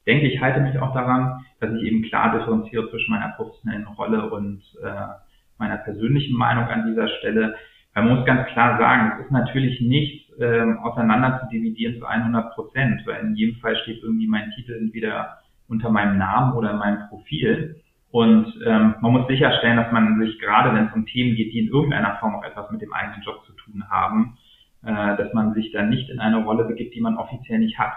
[0.07, 4.31] denke, ich halte mich auch daran, dass ich eben klar differenziere zwischen meiner professionellen Rolle
[4.31, 5.07] und äh,
[5.59, 7.55] meiner persönlichen Meinung an dieser Stelle.
[7.95, 12.55] Man muss ganz klar sagen, es ist natürlich nicht ähm, auseinander zu dividieren zu 100
[12.55, 15.39] Prozent, weil in jedem Fall steht irgendwie mein Titel entweder
[15.69, 17.77] unter meinem Namen oder in meinem Profil.
[18.11, 21.61] Und ähm, man muss sicherstellen, dass man sich gerade, wenn es um Themen geht, die
[21.61, 24.37] in irgendeiner Form auch etwas mit dem eigenen Job zu tun haben,
[24.85, 27.93] äh, dass man sich dann nicht in eine Rolle begibt, die man offiziell nicht hat.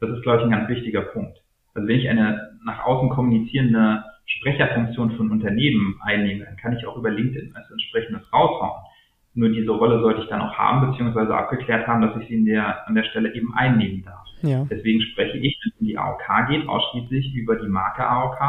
[0.00, 1.38] Das ist, glaube ich, ein ganz wichtiger Punkt.
[1.74, 6.96] Also wenn ich eine nach außen kommunizierende Sprecherfunktion von Unternehmen einnehme, dann kann ich auch
[6.96, 8.82] über LinkedIn als entsprechendes raushauen.
[9.34, 12.44] Nur diese Rolle sollte ich dann auch haben, beziehungsweise abgeklärt haben, dass ich sie in
[12.44, 14.26] der, an der Stelle eben einnehmen darf.
[14.42, 14.66] Ja.
[14.68, 18.40] Deswegen spreche ich, wenn es um die AOK geht, ausschließlich über die Marke AOK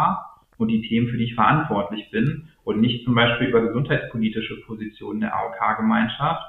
[0.58, 5.22] und die Themen, für die ich verantwortlich bin und nicht zum Beispiel über gesundheitspolitische Positionen
[5.22, 6.44] der AOK-Gemeinschaft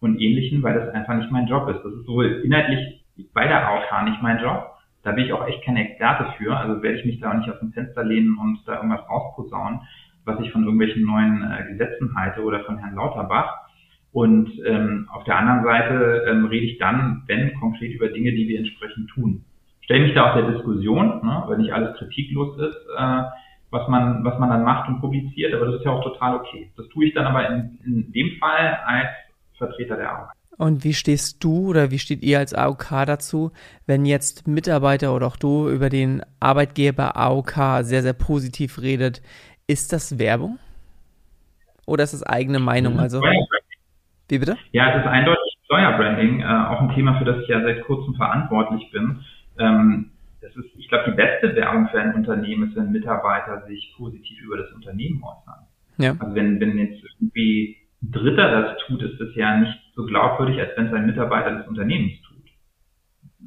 [0.00, 1.82] und ähnlichen, weil das einfach nicht mein Job ist.
[1.84, 4.75] Das ist sowohl inhaltlich bei der AOK nicht mein Job,
[5.06, 7.48] da bin ich auch echt kein Experte für, also werde ich mich da auch nicht
[7.48, 9.82] aus dem Fenster lehnen und da irgendwas rausposaunen,
[10.24, 13.54] was ich von irgendwelchen neuen äh, Gesetzen halte oder von Herrn Lauterbach.
[14.10, 18.48] Und ähm, auf der anderen Seite ähm, rede ich dann, wenn konkret über Dinge, die
[18.48, 19.44] wir entsprechend tun.
[19.82, 23.22] Stelle mich da auch der Diskussion, ne, weil nicht alles kritiklos ist, äh,
[23.70, 26.72] was man, was man dann macht und publiziert, aber das ist ja auch total okay.
[26.76, 29.10] Das tue ich dann aber in, in dem Fall als
[29.56, 30.35] Vertreter der AOK.
[30.58, 33.52] Und wie stehst du oder wie steht ihr als AOK dazu,
[33.86, 39.22] wenn jetzt Mitarbeiter oder auch du über den Arbeitgeber AOK sehr, sehr positiv redet?
[39.66, 40.58] Ist das Werbung?
[41.86, 42.98] Oder ist das eigene Meinung?
[42.98, 43.20] Also,
[44.28, 44.56] wie bitte?
[44.72, 48.14] Ja, es ist eindeutig Steuerbranding, äh, auch ein Thema, für das ich ja seit kurzem
[48.14, 49.20] verantwortlich bin.
[49.58, 53.94] Ähm, das ist, ich glaube, die beste Werbung für ein Unternehmen ist, wenn Mitarbeiter sich
[53.96, 55.66] positiv über das Unternehmen äußern.
[55.98, 56.16] Ja.
[56.18, 60.60] Also wenn, wenn jetzt irgendwie ein Dritter das tut, ist es ja nicht so glaubwürdig,
[60.60, 62.36] als wenn es ein Mitarbeiter des Unternehmens tut.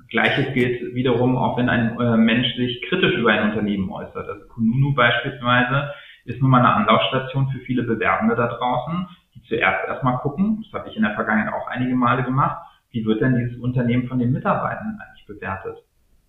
[0.09, 4.27] Gleiches gilt wiederum auch, wenn ein äh, Mensch sich kritisch über ein Unternehmen äußert.
[4.27, 5.93] Also Kununu beispielsweise
[6.25, 10.79] ist nun mal eine Anlaufstation für viele Bewerbende da draußen, die zuerst erstmal gucken, das
[10.79, 12.57] habe ich in der Vergangenheit auch einige Male gemacht,
[12.91, 15.77] wie wird denn dieses Unternehmen von den Mitarbeitern eigentlich bewertet?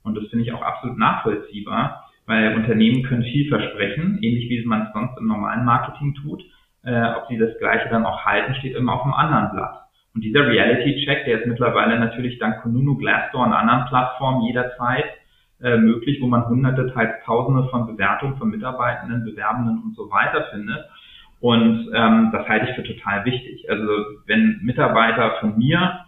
[0.02, 4.82] Und das finde ich auch absolut nachvollziehbar, weil Unternehmen können viel versprechen, ähnlich wie man
[4.82, 6.42] es sonst im normalen Marketing tut.
[6.82, 9.89] Äh, ob sie das Gleiche dann auch halten, steht immer auf dem anderen Blatt.
[10.14, 15.04] Und dieser Reality-Check, der ist mittlerweile natürlich dank Kununu, Glassdoor und anderen Plattformen jederzeit
[15.62, 20.46] äh, möglich, wo man hunderte, teils tausende von Bewertungen von Mitarbeitenden, Bewerbenden und so weiter
[20.50, 20.88] findet.
[21.40, 23.70] Und ähm, das halte ich für total wichtig.
[23.70, 23.86] Also
[24.26, 26.00] wenn Mitarbeiter von mir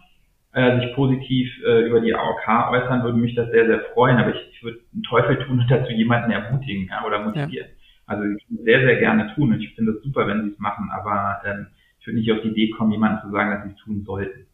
[0.53, 4.17] äh, sich positiv äh, über die AOK äußern, würde mich das sehr, sehr freuen.
[4.17, 7.67] Aber ich, ich würde einen Teufel tun und dazu jemanden ermutigen ja, oder motivieren.
[7.67, 7.73] Ja.
[8.05, 10.59] Also ich würde sehr, sehr gerne tun und ich finde es super, wenn sie es
[10.59, 10.89] machen.
[10.93, 11.67] Aber ähm,
[12.03, 14.45] ich würde nicht auf die Idee kommen, jemandem zu sagen, dass sie es tun sollten.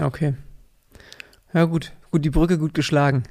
[0.00, 0.34] Okay.
[1.52, 1.92] Ja, gut.
[2.12, 3.24] Gut, die Brücke gut geschlagen,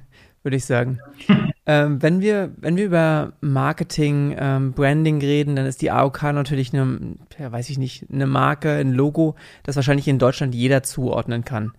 [0.43, 0.99] würde ich sagen.
[1.65, 6.73] ähm, wenn wir, wenn wir über Marketing, ähm, Branding reden, dann ist die AOK natürlich
[6.73, 11.45] eine, ja, weiß ich nicht, eine Marke, ein Logo, das wahrscheinlich in Deutschland jeder zuordnen
[11.45, 11.71] kann.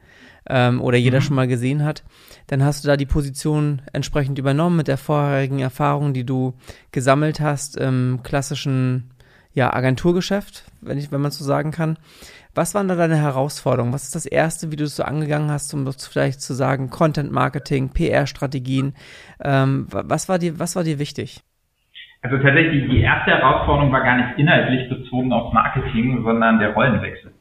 [0.49, 1.25] Ähm, oder jeder mhm.
[1.25, 2.05] schon mal gesehen hat,
[2.47, 6.55] dann hast du da die Position entsprechend übernommen mit der vorherigen Erfahrung, die du
[6.91, 9.11] gesammelt hast im klassischen
[9.55, 11.97] ja, Agenturgeschäft, wenn, ich, wenn man so sagen kann.
[12.55, 13.93] Was waren da deine Herausforderungen?
[13.93, 17.33] Was ist das Erste, wie du es so angegangen hast, um vielleicht zu sagen, Content
[17.33, 18.95] Marketing, PR-Strategien?
[19.43, 21.43] Ähm, was, war dir, was war dir wichtig?
[22.23, 27.33] Also tatsächlich, die erste Herausforderung war gar nicht inhaltlich bezogen aufs Marketing, sondern der Rollenwechsel.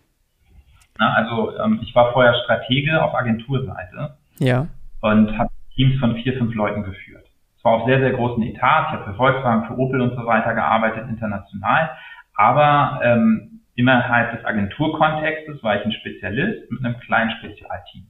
[0.99, 4.17] Na, also ähm, ich war vorher Stratege auf Agenturseite.
[4.39, 4.67] Ja.
[5.01, 7.22] Und habe Teams von vier, fünf Leuten geführt.
[7.63, 10.53] Zwar auf sehr, sehr großen Etats, ich habe für Volkswagen, für Opel und so weiter
[10.53, 11.91] gearbeitet, international,
[12.35, 18.07] aber ähm, innerhalb des Agenturkontextes war ich ein Spezialist mit einem kleinen Spezialteam.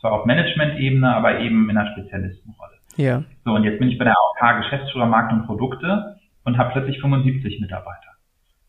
[0.00, 2.74] Zwar auf Management-Ebene, aber eben in einer Spezialistenrolle.
[2.96, 3.24] Ja.
[3.44, 7.00] So, und jetzt bin ich bei der AOK Geschäftsführer Markt und Produkte und habe plötzlich
[7.00, 8.12] 75 Mitarbeiter.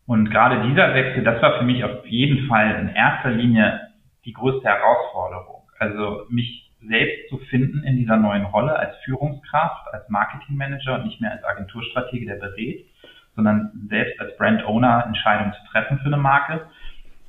[0.06, 3.80] Und gerade dieser Wechsel, das war für mich auf jeden Fall in erster Linie
[4.24, 5.62] die größte Herausforderung.
[5.78, 11.20] Also mich selbst zu finden in dieser neuen Rolle als Führungskraft, als Marketingmanager und nicht
[11.20, 12.86] mehr als Agenturstratege, der berät,
[13.34, 16.66] sondern selbst als Brand Owner Entscheidungen zu treffen für eine Marke.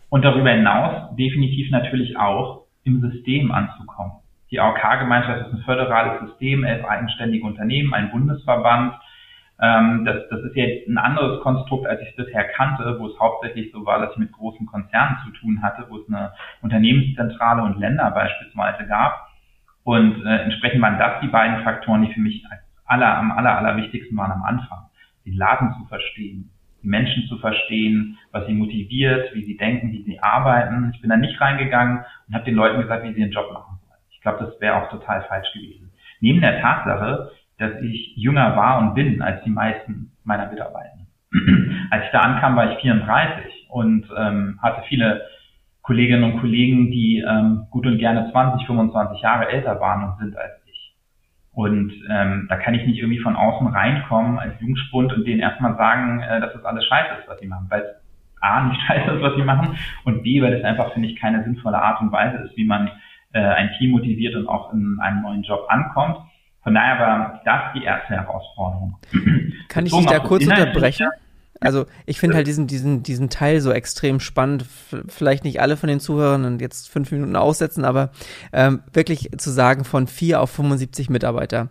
[0.09, 4.13] Und darüber hinaus definitiv natürlich auch im System anzukommen.
[4.51, 8.93] Die AOK-Gemeinschaft ist ein föderales System, elf eigenständige Unternehmen, ein Bundesverband.
[9.59, 13.19] Ähm, das, das ist jetzt ein anderes Konstrukt, als ich es bisher kannte, wo es
[13.19, 17.63] hauptsächlich so war, dass ich mit großen Konzernen zu tun hatte, wo es eine Unternehmenszentrale
[17.63, 19.27] und Länder beispielsweise gab.
[19.85, 22.43] Und äh, entsprechend waren das die beiden Faktoren, die für mich
[22.85, 24.89] aller, am aller, aller wichtigsten waren am Anfang.
[25.25, 26.49] Den Laden zu verstehen,
[26.81, 30.91] die Menschen zu verstehen, was sie motiviert, wie sie denken, wie sie arbeiten.
[30.95, 33.77] Ich bin da nicht reingegangen und habe den Leuten gesagt, wie sie ihren Job machen
[33.79, 33.99] sollen.
[34.09, 35.91] Ich glaube, das wäre auch total falsch gewesen.
[36.19, 40.97] Neben der Tatsache, dass ich jünger war und bin als die meisten meiner Mitarbeiter.
[41.91, 45.21] als ich da ankam, war ich 34 und ähm, hatte viele
[45.85, 50.35] Kolleginnen und Kollegen, die ähm, gut und gerne 20, 25 Jahre älter waren und sind
[50.35, 50.95] als ich.
[51.51, 55.77] Und ähm, da kann ich nicht irgendwie von außen reinkommen als Jungspund und denen erstmal
[55.77, 57.67] sagen, äh, dass das alles scheiße ist, was sie machen.
[57.69, 57.87] Weil es
[58.41, 61.43] A, nicht scheiße ist, was sie machen und B, weil es einfach, finde ich, keine
[61.43, 62.89] sinnvolle Art und Weise ist, wie man
[63.33, 66.17] äh, ein Team motiviert und auch in einem neuen Job ankommt.
[66.63, 68.97] Von daher war das die erste Herausforderung.
[69.69, 71.09] Kann ich dich da kurz unterbrechen?
[71.61, 74.65] Also ich finde halt diesen, diesen, diesen Teil so extrem spannend.
[75.07, 78.11] Vielleicht nicht alle von den Zuhörern jetzt fünf Minuten aussetzen, aber
[78.51, 81.69] ähm, wirklich zu sagen von vier auf 75 Mitarbeiter.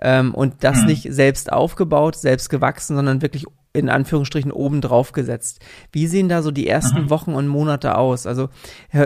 [0.00, 0.86] Ähm, und das mhm.
[0.86, 3.44] nicht selbst aufgebaut, selbst gewachsen, sondern wirklich
[3.74, 5.60] in Anführungsstrichen oben drauf gesetzt.
[5.92, 7.10] Wie sehen da so die ersten mhm.
[7.10, 8.26] Wochen und Monate aus?
[8.26, 8.48] Also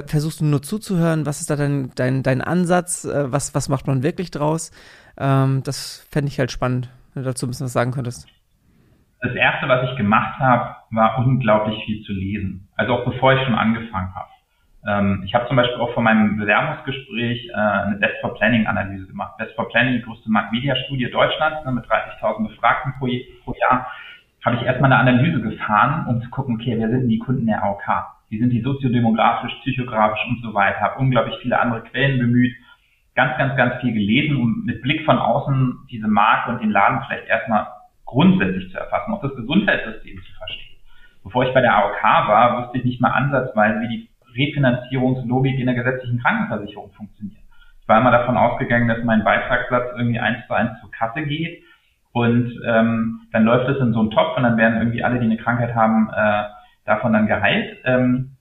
[0.07, 1.27] versuchst du nur zuzuhören?
[1.27, 3.05] Was ist da dein, dein, dein Ansatz?
[3.05, 4.71] Äh, was, was macht man wirklich draus?
[5.19, 8.27] Ähm, das fände ich halt spannend, wenn du dazu ein bisschen was sagen könntest.
[9.21, 12.69] Das erste, was ich gemacht habe, war unglaublich viel zu lesen.
[12.77, 14.31] Also auch bevor ich schon angefangen habe.
[14.87, 19.07] Ähm, ich habe zum Beispiel auch vor meinem Bewerbungsgespräch äh, eine Best for Planning Analyse
[19.07, 19.37] gemacht.
[19.37, 23.09] Best for Planning, die größte Markt-Media-Studie Deutschlands ne, mit 30.000 Befragten pro,
[23.45, 23.87] pro Jahr,
[24.45, 27.63] habe ich erstmal eine Analyse gefahren, um zu gucken, okay, wer sind die Kunden der
[27.63, 27.85] AOK?
[28.31, 30.81] Wie sind die soziodemografisch, psychografisch und so weiter?
[30.81, 32.55] Habe unglaublich viele andere Quellen bemüht,
[33.15, 37.03] ganz, ganz, ganz viel gelesen, um mit Blick von außen diese Marke und den Laden
[37.07, 37.67] vielleicht erstmal
[38.11, 40.77] grundsätzlich zu erfassen, auch das Gesundheitssystem zu verstehen.
[41.23, 45.67] Bevor ich bei der AOK war, wusste ich nicht mal ansatzweise, wie die Refinanzierungslogik in
[45.67, 47.41] der gesetzlichen Krankenversicherung funktioniert.
[47.83, 51.63] Ich war immer davon ausgegangen, dass mein Beitragssatz irgendwie eins zu eins zur Kasse geht
[52.13, 55.27] und ähm, dann läuft es in so einen Topf und dann werden irgendwie alle, die
[55.27, 56.45] eine Krankheit haben, äh,
[56.85, 57.79] davon dann geheilt.
[57.85, 58.33] Ähm,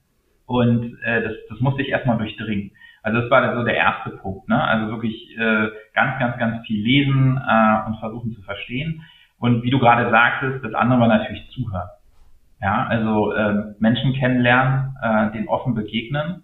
[0.46, 2.72] und äh, das, das musste ich erstmal durchdringen.
[3.02, 4.48] Also das war so der erste Punkt.
[4.48, 4.60] Ne?
[4.60, 9.02] Also wirklich äh, ganz, ganz, ganz viel lesen äh, und versuchen zu verstehen.
[9.40, 11.88] Und wie du gerade sagtest, das andere war natürlich zuhören.
[12.60, 16.42] Ja, also äh, Menschen kennenlernen, äh, den offen begegnen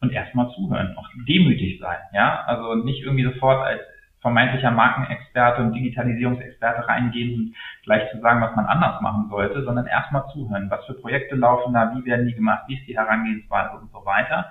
[0.00, 1.98] und erstmal zuhören, auch demütig sein.
[2.14, 3.82] Ja, also nicht irgendwie sofort als
[4.20, 9.86] vermeintlicher Markenexperte und Digitalisierungsexperte reingehen und gleich zu sagen, was man anders machen sollte, sondern
[9.86, 10.70] erstmal zuhören.
[10.70, 14.04] Was für Projekte laufen da, wie werden die gemacht, wie ist die Herangehensweise und so
[14.04, 14.50] weiter.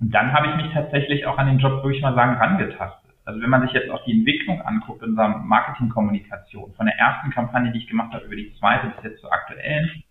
[0.00, 3.05] Und dann habe ich mich tatsächlich auch an den Job, würde ich mal sagen, rangetastet.
[3.26, 7.30] Also wenn man sich jetzt auch die Entwicklung anguckt in unserer Marketingkommunikation, von der ersten
[7.30, 10.04] Kampagne, die ich gemacht habe, über die zweite bis jetzt zur aktuellen,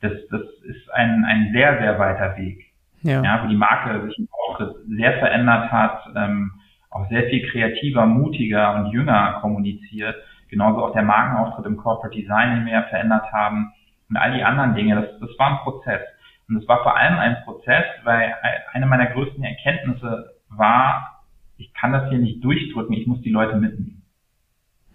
[0.00, 2.66] das, das ist ein, ein sehr, sehr weiter Weg.
[3.02, 3.22] Ja.
[3.22, 6.52] ja wo die Marke sich auch sehr verändert hat, ähm,
[6.90, 10.16] auch sehr viel kreativer, mutiger und jünger kommuniziert.
[10.50, 13.72] Genauso auch der Markenauftritt im Corporate Design, den wir ja verändert haben
[14.10, 14.96] und all die anderen Dinge.
[14.96, 16.02] Das, das war ein Prozess.
[16.48, 18.34] Und es war vor allem ein Prozess, weil
[18.72, 21.19] eine meiner größten Erkenntnisse war,
[21.60, 24.02] ich kann das hier nicht durchdrücken, ich muss die Leute mitnehmen.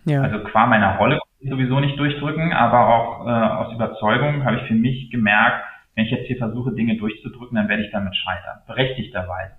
[0.06, 0.22] Ja.
[0.22, 4.74] Also qua meiner Rolle sowieso nicht durchdrücken, aber auch äh, aus Überzeugung habe ich für
[4.74, 9.54] mich gemerkt, wenn ich jetzt hier versuche, Dinge durchzudrücken, dann werde ich damit scheitern, berechtigterweise.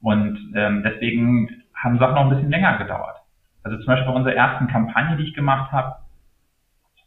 [0.00, 3.16] Und ähm, deswegen haben Sachen noch ein bisschen länger gedauert.
[3.62, 5.96] Also zum Beispiel bei unserer ersten Kampagne, die ich gemacht habe,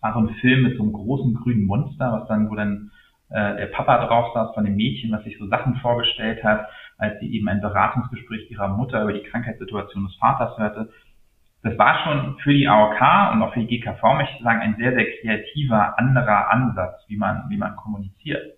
[0.02, 2.92] war so ein Film mit so einem großen grünen Monster, was dann, wo dann
[3.30, 6.68] äh, der Papa drauf saß von dem Mädchen, was sich so Sachen vorgestellt hat
[7.02, 10.90] als sie eben ein Beratungsgespräch ihrer Mutter über die Krankheitssituation des Vaters hörte.
[11.64, 14.76] Das war schon für die AOK und auch für die GKV, möchte ich sagen, ein
[14.78, 18.54] sehr, sehr kreativer, anderer Ansatz, wie man, wie man kommuniziert.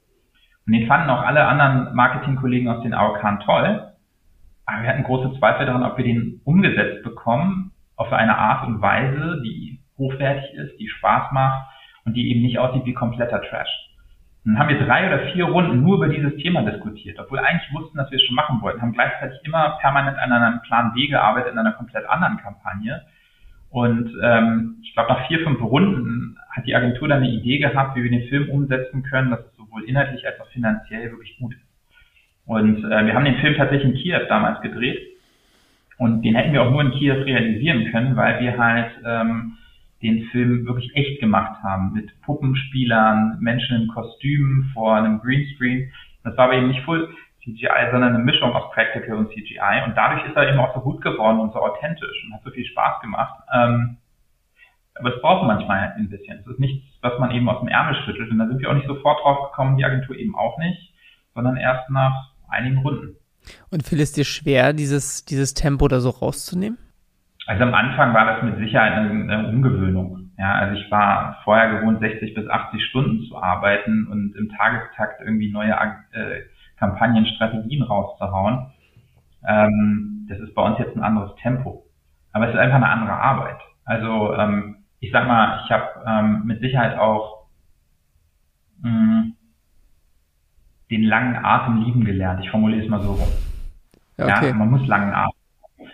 [0.67, 3.93] Und den fanden auch alle anderen Marketingkollegen aus den AOK toll.
[4.65, 8.81] Aber wir hatten große Zweifel daran, ob wir den umgesetzt bekommen, auf eine Art und
[8.81, 11.65] Weise, die hochwertig ist, die Spaß macht
[12.05, 13.92] und die eben nicht aussieht wie kompletter Trash.
[14.45, 17.97] Dann haben wir drei oder vier Runden nur über dieses Thema diskutiert, obwohl eigentlich wussten,
[17.97, 21.53] dass wir es schon machen wollten, haben gleichzeitig immer permanent an einem Plan B gearbeitet,
[21.53, 23.03] in einer komplett anderen Kampagne.
[23.69, 27.95] Und ähm, ich glaube, nach vier, fünf Runden hat die Agentur dann eine Idee gehabt,
[27.95, 31.53] wie wir den Film umsetzen können, dass es sowohl inhaltlich als auch finanziell wirklich gut
[31.53, 31.63] ist.
[32.45, 34.99] Und äh, wir haben den Film tatsächlich in Kiew damals gedreht.
[35.97, 39.53] Und den hätten wir auch nur in Kiew realisieren können, weil wir halt ähm,
[40.03, 45.91] den Film wirklich echt gemacht haben mit Puppenspielern, Menschen in Kostümen vor einem Greenscreen.
[46.23, 47.09] Das war aber eben nicht Full
[47.43, 49.83] CGI, sondern eine Mischung aus Practical und CGI.
[49.85, 52.51] Und dadurch ist er eben auch so gut geworden und so authentisch und hat so
[52.51, 53.33] viel Spaß gemacht.
[53.53, 53.97] Ähm,
[54.95, 56.39] aber es braucht manchmal ein bisschen.
[56.39, 58.29] Es ist nichts, was man eben aus dem Ärmel schüttelt.
[58.29, 60.93] Und da sind wir auch nicht sofort drauf gekommen, die Agentur eben auch nicht,
[61.33, 63.15] sondern erst nach einigen Runden.
[63.71, 66.77] Und fiel es dir schwer, dieses, dieses Tempo da so rauszunehmen?
[67.45, 70.31] Also am Anfang war das mit Sicherheit eine, eine Umgewöhnung.
[70.37, 75.21] Ja, also ich war vorher gewohnt, 60 bis 80 Stunden zu arbeiten und im Tagestakt
[75.21, 76.41] irgendwie neue äh,
[76.77, 78.71] Kampagnen, Strategien rauszuhauen.
[79.47, 81.85] Ähm, das ist bei uns jetzt ein anderes Tempo.
[82.31, 83.59] Aber es ist einfach eine andere Arbeit.
[83.85, 87.45] Also ähm, ich sag mal, ich habe ähm, mit Sicherheit auch
[88.81, 89.35] mh, mm,
[90.89, 92.43] den langen Atem lieben gelernt.
[92.43, 93.27] Ich formuliere es mal so rum.
[94.17, 94.47] Ja, okay.
[94.47, 95.42] ja man muss langen Atem.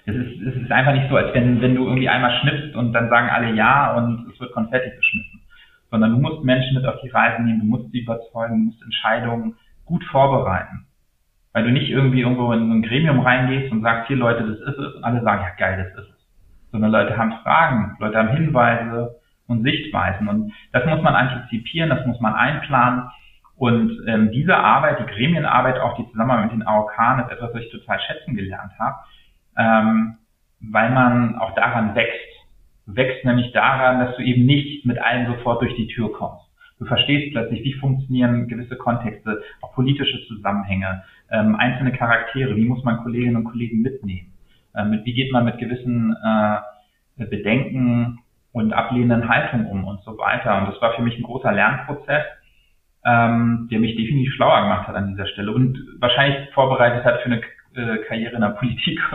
[0.05, 2.93] Es ist, es ist einfach nicht so, als wenn, wenn du irgendwie einmal schnippst und
[2.93, 5.41] dann sagen alle ja und es wird Konfetti geschmissen.
[5.91, 8.83] Sondern du musst Menschen mit auf die Reise nehmen, du musst sie überzeugen, du musst
[8.83, 10.85] Entscheidungen gut vorbereiten.
[11.53, 14.77] Weil du nicht irgendwie irgendwo in ein Gremium reingehst und sagst, hier Leute, das ist
[14.77, 16.27] es und alle sagen, ja geil, das ist es.
[16.71, 19.15] Sondern Leute haben Fragen, Leute haben Hinweise
[19.47, 23.09] und Sichtweisen und das muss man antizipieren, das muss man einplanen
[23.55, 26.93] und ähm, diese Arbeit, die Gremienarbeit, auch die Zusammenarbeit mit den AOK,
[27.25, 28.95] ist etwas, was ich total schätzen gelernt habe
[29.57, 30.17] ähm,
[30.59, 32.29] weil man auch daran wächst.
[32.85, 36.45] Du wächst nämlich daran, dass du eben nicht mit allen sofort durch die Tür kommst.
[36.79, 42.83] Du verstehst plötzlich, wie funktionieren gewisse Kontexte, auch politische Zusammenhänge, ähm, einzelne Charaktere, wie muss
[42.83, 44.33] man Kolleginnen und Kollegen mitnehmen,
[44.75, 48.19] ähm, wie geht man mit gewissen äh, Bedenken
[48.53, 50.57] und ablehnenden Haltungen um und so weiter.
[50.57, 52.23] Und das war für mich ein großer Lernprozess,
[53.05, 57.25] ähm, der mich definitiv schlauer gemacht hat an dieser Stelle und wahrscheinlich vorbereitet hat für
[57.25, 57.41] eine
[57.75, 58.99] äh, Karriere in der Politik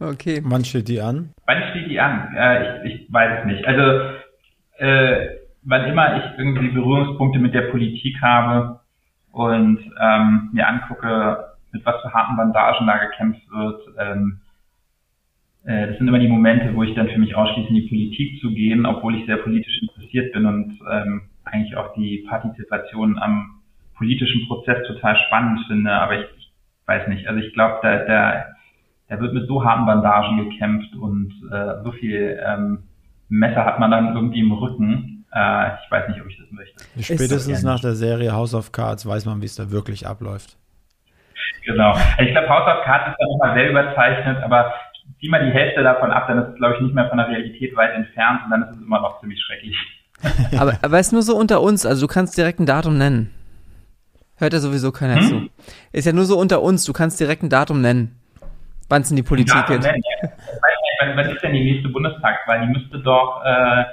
[0.00, 0.40] Okay.
[0.44, 1.30] Wann steht die an?
[1.46, 2.34] Wann steht die an?
[2.34, 3.66] Äh, ich, ich weiß es nicht.
[3.66, 4.16] Also
[4.78, 5.28] äh,
[5.62, 8.80] wann immer ich irgendwie Berührungspunkte mit der Politik habe
[9.30, 14.40] und ähm, mir angucke, mit was für harten Bandagen da gekämpft wird, ähm,
[15.64, 18.40] äh, das sind immer die Momente, wo ich dann für mich ausschließe, in die Politik
[18.40, 23.62] zu gehen, obwohl ich sehr politisch interessiert bin und ähm, eigentlich auch die Partizipation am
[23.96, 25.92] politischen Prozess total spannend finde.
[25.92, 26.26] Aber ich,
[26.92, 28.44] weiß nicht, also ich glaube, da, da,
[29.08, 32.84] da wird mit so harten Bandagen gekämpft und äh, so viel ähm,
[33.28, 35.24] Messer hat man dann irgendwie im Rücken.
[35.34, 36.84] Äh, ich weiß nicht, ob ich das möchte.
[37.00, 40.56] Spätestens nach der Serie House of Cards weiß man, wie es da wirklich abläuft.
[41.64, 41.92] Genau.
[41.92, 44.72] Also ich glaube, House of Cards ist da nochmal sehr überzeichnet, aber
[45.20, 47.28] zieh mal die Hälfte davon ab, dann ist es, glaube ich, nicht mehr von der
[47.28, 49.76] Realität weit entfernt und dann ist es immer noch ziemlich schrecklich.
[50.58, 53.32] aber, aber es ist nur so unter uns, also du kannst direkt ein Datum nennen.
[54.42, 55.22] Hört ja sowieso keiner hm?
[55.22, 55.48] zu.
[55.92, 58.20] Ist ja nur so unter uns, du kannst direkt ein Datum nennen,
[58.88, 59.84] wann es in die Politik Datum geht.
[59.84, 60.30] Nennen, ja.
[61.14, 62.62] wann, ist denn die nächste Bundestagswahl?
[62.62, 63.84] Die müsste doch äh,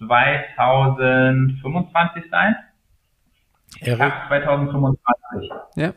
[0.00, 2.54] 2025 sein.
[3.80, 3.98] Erik?
[3.98, 5.50] Ja, 2025.
[5.76, 5.94] Ja.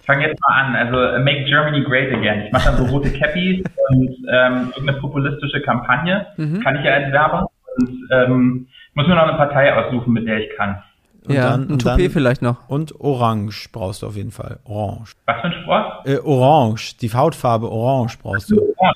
[0.00, 0.74] Ich fange jetzt mal an.
[0.74, 2.46] Also uh, Make Germany Great Again.
[2.46, 6.26] Ich mache dann so rote Cappies und ähm, irgendeine populistische Kampagne.
[6.38, 6.60] Mhm.
[6.64, 7.46] Kann ich ja als Werbung.
[7.76, 10.82] Und ähm, muss mir noch eine Partei aussuchen, mit der ich kann.
[11.28, 12.68] Und ja, dann, ein Toupet vielleicht noch.
[12.68, 14.60] Und Orange brauchst du auf jeden Fall.
[14.64, 15.12] Orange.
[15.26, 16.06] Was für ein Sport?
[16.06, 16.96] Äh, orange.
[17.02, 18.56] Die Hautfarbe Orange brauchst du.
[18.80, 18.92] Ja,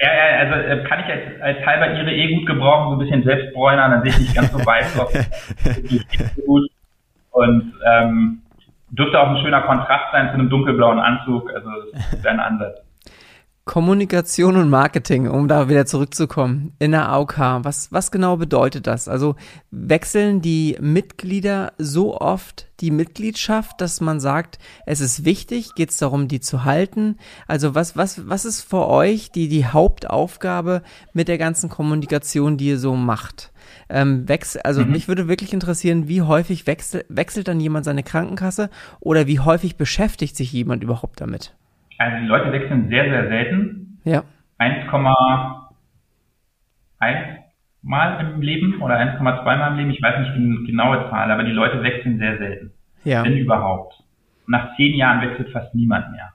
[0.00, 2.98] ja, ja, also äh, kann ich als, als halber ihre eh gut gebrauchen, so ein
[2.98, 5.12] bisschen selbstbräuner, dann sehe ich nicht ganz so weiß aus.
[6.46, 6.70] gut.
[7.32, 8.42] Und ähm,
[8.88, 11.52] dürfte auch ein schöner Kontrast sein zu einem dunkelblauen Anzug.
[11.52, 12.85] Also das ist ein Ansatz.
[13.66, 19.08] Kommunikation und Marketing, um da wieder zurückzukommen, in der AOK, was, was genau bedeutet das?
[19.08, 19.34] Also
[19.72, 25.96] wechseln die Mitglieder so oft die Mitgliedschaft, dass man sagt, es ist wichtig, geht es
[25.96, 27.16] darum, die zu halten?
[27.48, 32.68] Also was, was, was ist für euch die, die Hauptaufgabe mit der ganzen Kommunikation, die
[32.68, 33.52] ihr so macht?
[33.88, 34.92] Ähm, wechsel, also mhm.
[34.92, 39.76] mich würde wirklich interessieren, wie häufig wechsel, wechselt dann jemand seine Krankenkasse oder wie häufig
[39.76, 41.56] beschäftigt sich jemand überhaupt damit?
[41.98, 44.00] Also die Leute wechseln sehr, sehr selten.
[44.04, 44.22] Ja.
[44.58, 45.54] 1,1
[47.82, 51.44] Mal im Leben oder 1,2 Mal im Leben, ich weiß nicht die genaue Zahl, aber
[51.44, 52.72] die Leute wechseln sehr selten.
[53.04, 53.24] Ja.
[53.24, 54.02] Wenn überhaupt.
[54.48, 56.32] Nach zehn Jahren wechselt fast niemand mehr.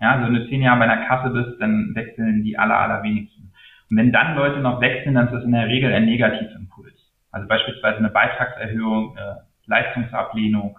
[0.00, 3.52] Ja, also wenn du zehn Jahre bei einer Kasse bist, dann wechseln die aller, allerwenigsten.
[3.90, 6.94] Und wenn dann Leute noch wechseln, dann ist das in der Regel ein Negativimpuls.
[7.30, 9.34] Also beispielsweise eine Beitragserhöhung, äh,
[9.66, 10.78] Leistungsablehnung,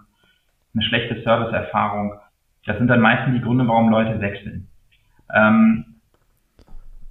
[0.74, 2.14] eine schlechte Serviceerfahrung.
[2.68, 4.68] Das sind dann meistens die Gründe, warum Leute wechseln.
[5.34, 5.86] Ähm,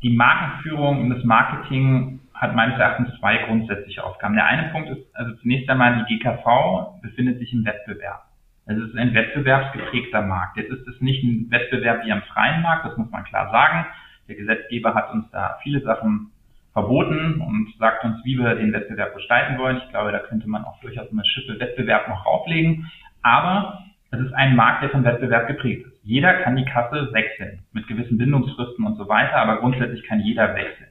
[0.04, 4.36] die Markenführung und das Marketing hat meines Erachtens zwei grundsätzliche Aufgaben.
[4.36, 8.22] Der eine Punkt ist, also zunächst einmal die GKV befindet sich im Wettbewerb.
[8.68, 10.58] Also es ist ein wettbewerbsgeprägter Markt.
[10.58, 13.88] Jetzt ist es nicht ein Wettbewerb wie am freien Markt, das muss man klar sagen.
[14.28, 16.30] Der Gesetzgeber hat uns da viele Sachen
[16.74, 19.78] verboten und sagt uns, wie wir den Wettbewerb gestalten wollen.
[19.78, 22.92] Ich glaube, da könnte man auch durchaus eine Schippe Wettbewerb noch auflegen.
[23.24, 23.80] Aber
[24.12, 26.00] es ist ein Markt, der vom Wettbewerb geprägt ist.
[26.04, 30.56] Jeder kann die Kasse wechseln, mit gewissen Bindungsfristen und so weiter, aber grundsätzlich kann jeder
[30.56, 30.90] wechseln.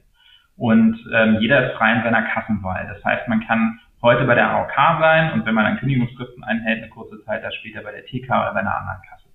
[0.55, 2.87] Und ähm, jeder ist frei in seiner Kassenwahl.
[2.93, 6.83] Das heißt, man kann heute bei der AOK sein und wenn man dann Kündigungsfristen einhält,
[6.83, 9.27] eine kurze Zeit da später bei der TK oder bei einer anderen Kasse.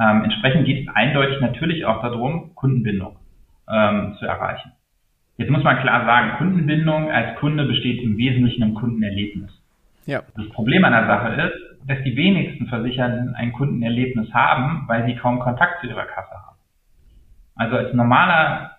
[0.00, 3.16] Ähm, entsprechend geht es eindeutig natürlich auch darum, Kundenbindung
[3.68, 4.72] ähm, zu erreichen.
[5.36, 9.50] Jetzt muss man klar sagen, Kundenbindung als Kunde besteht im Wesentlichen im Kundenerlebnis.
[10.06, 10.22] Ja.
[10.36, 15.16] Das Problem an der Sache ist, dass die wenigsten Versicherten ein Kundenerlebnis haben, weil sie
[15.16, 16.58] kaum Kontakt zu ihrer Kasse haben.
[17.54, 18.72] Also als normaler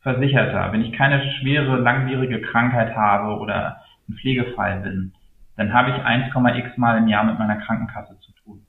[0.00, 5.12] Versicherter, wenn ich keine schwere, langwierige Krankheit habe oder ein Pflegefall bin,
[5.56, 8.62] dann habe ich 1,x Mal im Jahr mit meiner Krankenkasse zu tun.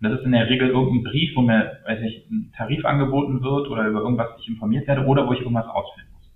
[0.00, 3.42] Und das ist in der Regel irgendein Brief, wo mir, weiß ich, ein Tarif angeboten
[3.42, 6.32] wird oder über irgendwas ich informiert werde oder wo ich irgendwas ausfüllen muss.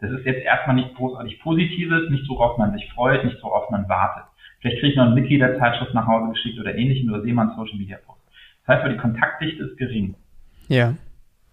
[0.00, 3.44] Das ist jetzt erstmal nicht großartig Positives, nicht so worauf man sich freut, nicht so
[3.44, 4.24] worauf man wartet.
[4.60, 7.56] Vielleicht kriege ich noch eine Mitgliederzeitschrift nach Hause geschickt oder ähnlichen oder sehe mal einen
[7.56, 8.20] Social Media Post.
[8.66, 10.14] Das heißt, die Kontaktdichte ist gering.
[10.68, 10.94] Ja.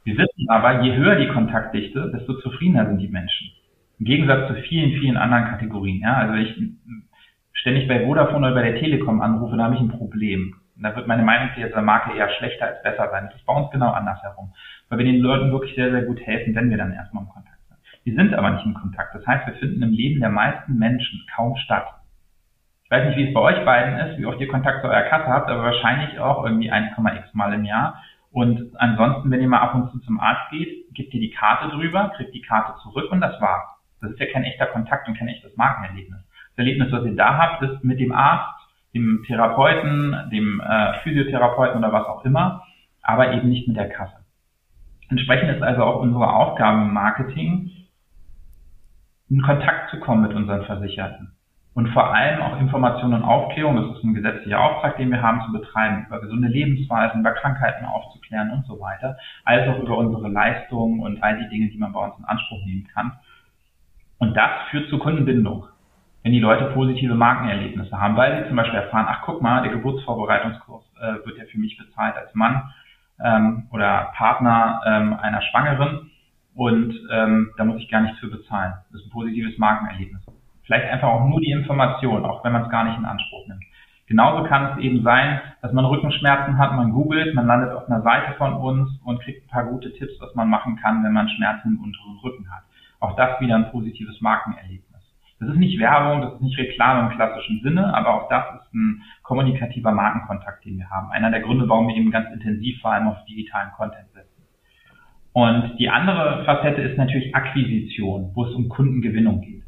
[0.03, 3.51] Wir wissen aber, je höher die Kontaktdichte, desto zufriedener sind die Menschen.
[3.99, 6.01] Im Gegensatz zu vielen, vielen anderen Kategorien.
[6.01, 6.55] Ja, also ich
[7.53, 10.55] ständig bei Vodafone oder bei der Telekom anrufe, da habe ich ein Problem.
[10.75, 13.27] Da wird meine Meinung zu dieser Marke eher schlechter als besser sein.
[13.27, 14.51] Das ist bei uns genau andersherum.
[14.89, 17.59] Weil wir den Leuten wirklich sehr, sehr gut helfen, wenn wir dann erstmal im Kontakt
[17.69, 17.77] sind.
[18.03, 19.15] Wir sind aber nicht im Kontakt.
[19.15, 21.87] Das heißt, wir finden im Leben der meisten Menschen kaum statt.
[22.93, 25.09] Ich weiß nicht, wie es bei euch beiden ist, wie oft ihr Kontakt zu eurer
[25.09, 27.99] Kasse habt, aber wahrscheinlich auch irgendwie 1,x Mal im Jahr.
[28.31, 31.75] Und ansonsten, wenn ihr mal ab und zu zum Arzt geht, gebt ihr die Karte
[31.75, 33.63] drüber, kriegt die Karte zurück und das war's.
[33.99, 36.19] Das ist ja kein echter Kontakt und kein echtes Markenerlebnis.
[36.49, 38.61] Das Erlebnis, was ihr da habt, ist mit dem Arzt,
[38.93, 42.61] dem Therapeuten, dem äh, Physiotherapeuten oder was auch immer,
[43.01, 44.17] aber eben nicht mit der Kasse.
[45.09, 47.71] Entsprechend ist also auch unsere Aufgabe im Marketing,
[49.31, 51.33] in Kontakt zu kommen mit unseren Versicherten.
[51.75, 55.41] Und vor allem auch Information und Aufklärung, das ist ein gesetzlicher Auftrag, den wir haben,
[55.45, 60.29] zu betreiben, über gesunde Lebensweisen, über Krankheiten aufzuklären und so weiter, als auch über unsere
[60.29, 63.13] Leistungen und all die Dinge, die man bei uns in Anspruch nehmen kann.
[64.19, 65.65] Und das führt zu Kundenbindung,
[66.21, 69.71] wenn die Leute positive Markenerlebnisse haben, weil sie zum Beispiel erfahren, ach guck mal, der
[69.71, 72.71] Geburtsvorbereitungskurs äh, wird ja für mich bezahlt als Mann
[73.19, 76.11] ähm, oder Partner ähm, einer Schwangeren
[76.53, 78.73] und ähm, da muss ich gar nichts für bezahlen.
[78.91, 80.23] Das ist ein positives Markenerlebnis.
[80.63, 83.63] Vielleicht einfach auch nur die Information, auch wenn man es gar nicht in Anspruch nimmt.
[84.07, 88.01] Genauso kann es eben sein, dass man Rückenschmerzen hat, man googelt, man landet auf einer
[88.01, 91.29] Seite von uns und kriegt ein paar gute Tipps, was man machen kann, wenn man
[91.29, 92.63] Schmerzen im unteren Rücken hat.
[92.99, 94.83] Auch das wieder ein positives Markenerlebnis.
[95.39, 98.73] Das ist nicht Werbung, das ist nicht Reklame im klassischen Sinne, aber auch das ist
[98.73, 101.11] ein kommunikativer Markenkontakt, den wir haben.
[101.11, 104.43] Einer der Gründe, warum wir eben ganz intensiv vor allem auf digitalen Content setzen.
[105.33, 109.62] Und die andere Facette ist natürlich Akquisition, wo es um Kundengewinnung geht.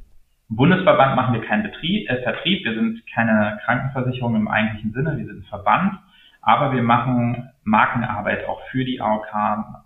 [0.50, 5.18] Im Bundesverband machen wir keinen Betrieb, äh, Vertrieb, wir sind keine Krankenversicherung im eigentlichen Sinne,
[5.18, 5.96] wir sind ein Verband,
[6.42, 9.34] aber wir machen Markenarbeit auch für die AOK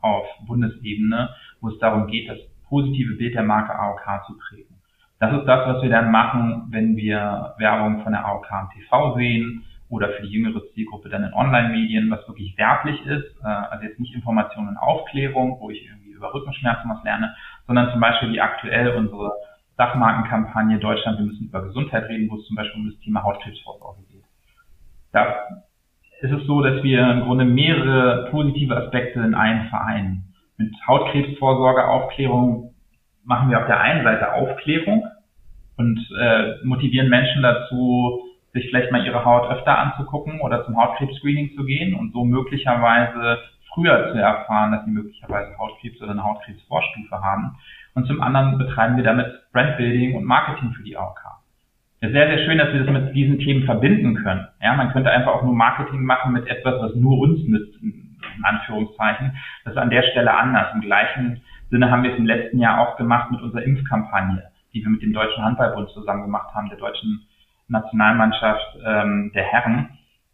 [0.01, 1.30] auf Bundesebene,
[1.62, 4.76] wo es darum geht, das positive Bild der Marke AOK zu prägen.
[5.20, 9.16] Das ist das, was wir dann machen, wenn wir Werbung von der AOK im TV
[9.16, 13.86] sehen oder für die jüngere Zielgruppe dann in Online-Medien, was wirklich werblich ist, äh, also
[13.86, 17.34] jetzt nicht Informationen und Aufklärung, wo ich irgendwie über Rückenschmerzen was lerne,
[17.66, 19.32] sondern zum Beispiel wie aktuell unsere
[19.80, 24.01] Dachmarkenkampagne Deutschland, wir müssen über Gesundheit reden, wo es zum Beispiel um das Thema Hautkrebsvorsorge
[24.11, 24.23] geht.
[25.13, 25.36] Da
[26.19, 30.34] ist es so, dass wir im Grunde mehrere positive Aspekte in einem vereinen.
[30.57, 32.75] Mit Hautkrebsvorsorge, Aufklärung
[33.23, 35.07] machen wir auf der einen Seite Aufklärung
[35.77, 38.21] und äh, motivieren Menschen dazu,
[38.51, 43.39] sich vielleicht mal ihre Haut öfter anzugucken oder zum Hautkrebs-Screening zu gehen und so möglicherweise
[43.74, 47.57] früher zu erfahren, dass sie möglicherweise Hautkrebs oder eine Hautkrebsvorstufe haben.
[47.95, 51.20] Und zum anderen betreiben wir damit Brandbuilding und Marketing für die AOK.
[52.01, 54.47] Es ist sehr, sehr schön, dass wir das mit diesen Themen verbinden können.
[54.61, 58.43] Ja, man könnte einfach auch nur Marketing machen mit etwas, was nur uns nützt, in
[58.43, 59.38] Anführungszeichen.
[59.65, 60.74] Das ist an der Stelle anders.
[60.74, 64.43] Im gleichen Sinne haben wir es im letzten Jahr auch gemacht mit unserer Impfkampagne,
[64.74, 67.28] die wir mit dem Deutschen Handballbund zusammen gemacht haben, der deutschen
[67.67, 69.89] Nationalmannschaft ähm, der Herren.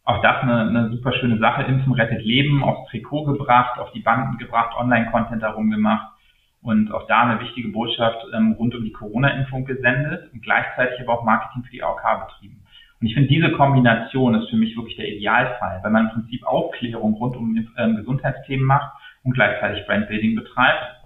[0.06, 1.64] Auch das eine, eine super schöne Sache.
[1.64, 6.12] Impfen rettet Leben, aufs Trikot gebracht, auf die Banden gebracht, Online-Content darum gemacht.
[6.62, 11.20] und auch da eine wichtige Botschaft ähm, rund um die Corona-Impfung gesendet und gleichzeitig aber
[11.20, 12.64] auch Marketing für die AOK betrieben.
[13.00, 16.44] Und ich finde, diese Kombination ist für mich wirklich der Idealfall, weil man im Prinzip
[16.46, 18.94] Aufklärung rund um ähm, Gesundheitsthemen macht
[19.24, 21.04] und gleichzeitig Brandbuilding betreibt.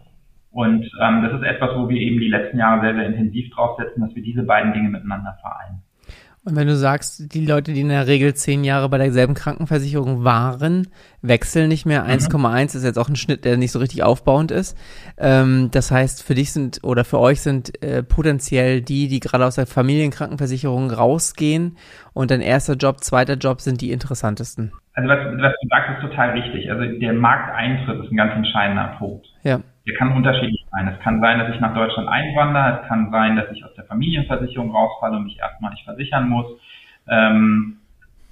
[0.52, 4.02] Und ähm, das ist etwas, wo wir eben die letzten Jahre sehr, sehr intensiv draufsetzen,
[4.02, 5.84] dass wir diese beiden Dinge miteinander vereinen.
[6.50, 10.24] Und wenn du sagst, die Leute, die in der Regel zehn Jahre bei derselben Krankenversicherung
[10.24, 10.88] waren,
[11.22, 12.04] wechseln nicht mehr.
[12.04, 12.10] Mhm.
[12.10, 14.76] 1,1 ist jetzt auch ein Schnitt, der nicht so richtig aufbauend ist.
[15.18, 19.46] Ähm, das heißt, für dich sind oder für euch sind äh, potenziell die, die gerade
[19.46, 21.78] aus der Familienkrankenversicherung rausgehen
[22.14, 24.72] und dein erster Job, zweiter Job sind die interessantesten.
[24.94, 26.72] Also was, was du sagst, ist total richtig.
[26.72, 29.28] Also der Markteintritt ist ein ganz entscheidender Punkt.
[29.44, 29.62] Ja.
[29.88, 30.88] Der kann unterschiedlich sein.
[30.88, 32.82] Es kann sein, dass ich nach Deutschland einwandere.
[32.82, 36.46] Es kann sein, dass ich aus der Familienversicherung rausfalle und mich erstmal nicht versichern muss.
[37.08, 37.78] Ähm,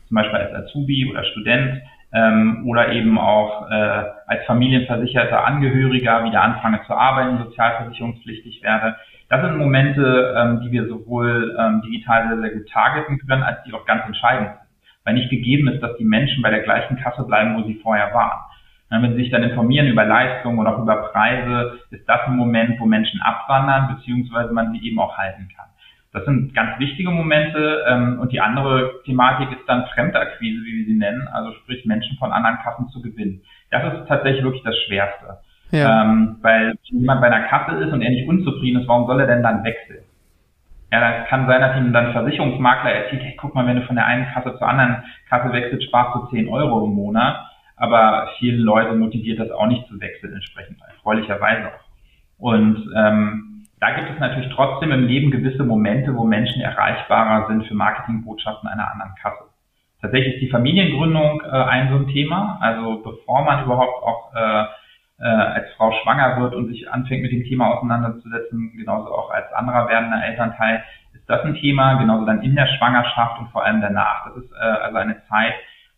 [0.07, 1.81] zum Beispiel als Azubi oder Student.
[2.13, 8.95] Ähm, oder eben auch äh, als familienversicherter Angehöriger wieder anfange zu arbeiten, sozialversicherungspflichtig werde.
[9.29, 13.61] Das sind Momente, ähm, die wir sowohl ähm, digital sehr, sehr gut targeten können, als
[13.63, 14.67] die auch ganz entscheidend sind.
[15.03, 18.13] Weil nicht gegeben ist, dass die Menschen bei der gleichen Kasse bleiben, wo sie vorher
[18.13, 18.39] waren.
[18.89, 22.79] Wenn Sie sich dann informieren über Leistungen oder auch über Preise, ist das ein Moment,
[22.79, 25.67] wo Menschen abwandern, beziehungsweise man sie eben auch halten kann.
[26.13, 27.83] Das sind ganz wichtige Momente.
[27.87, 32.17] Ähm, und die andere Thematik ist dann Fremdakquise, wie wir sie nennen, also sprich Menschen
[32.17, 33.41] von anderen Kassen zu gewinnen.
[33.71, 35.39] Das ist tatsächlich wirklich das Schwerste.
[35.71, 36.03] Ja.
[36.03, 39.19] Ähm, weil wenn jemand bei einer Kasse ist und er nicht unzufrieden ist, warum soll
[39.19, 40.03] er denn dann wechseln?
[40.93, 43.97] Ja, das kann sein, dass ihm dann Versicherungsmakler erzählt, hey, guck mal, wenn du von
[43.97, 47.46] der einen Kasse zur anderen Kasse wechselst, sparst du 10 Euro im Monat
[47.77, 51.87] aber viele Leute motiviert das auch nicht zu wechseln, entsprechend erfreulicherweise auch.
[52.39, 57.65] Und ähm, da gibt es natürlich trotzdem im Leben gewisse Momente, wo Menschen erreichbarer sind
[57.65, 59.45] für Marketingbotschaften einer anderen Kasse.
[60.01, 62.57] Tatsächlich ist die Familiengründung äh, ein so ein Thema.
[62.61, 64.65] Also bevor man überhaupt auch äh,
[65.19, 69.51] äh, als Frau schwanger wird und sich anfängt mit dem Thema auseinanderzusetzen, genauso auch als
[69.53, 73.81] anderer werdender Elternteil, ist das ein Thema, genauso dann in der Schwangerschaft und vor allem
[73.81, 74.25] danach.
[74.25, 75.53] Das ist äh, also eine Zeit,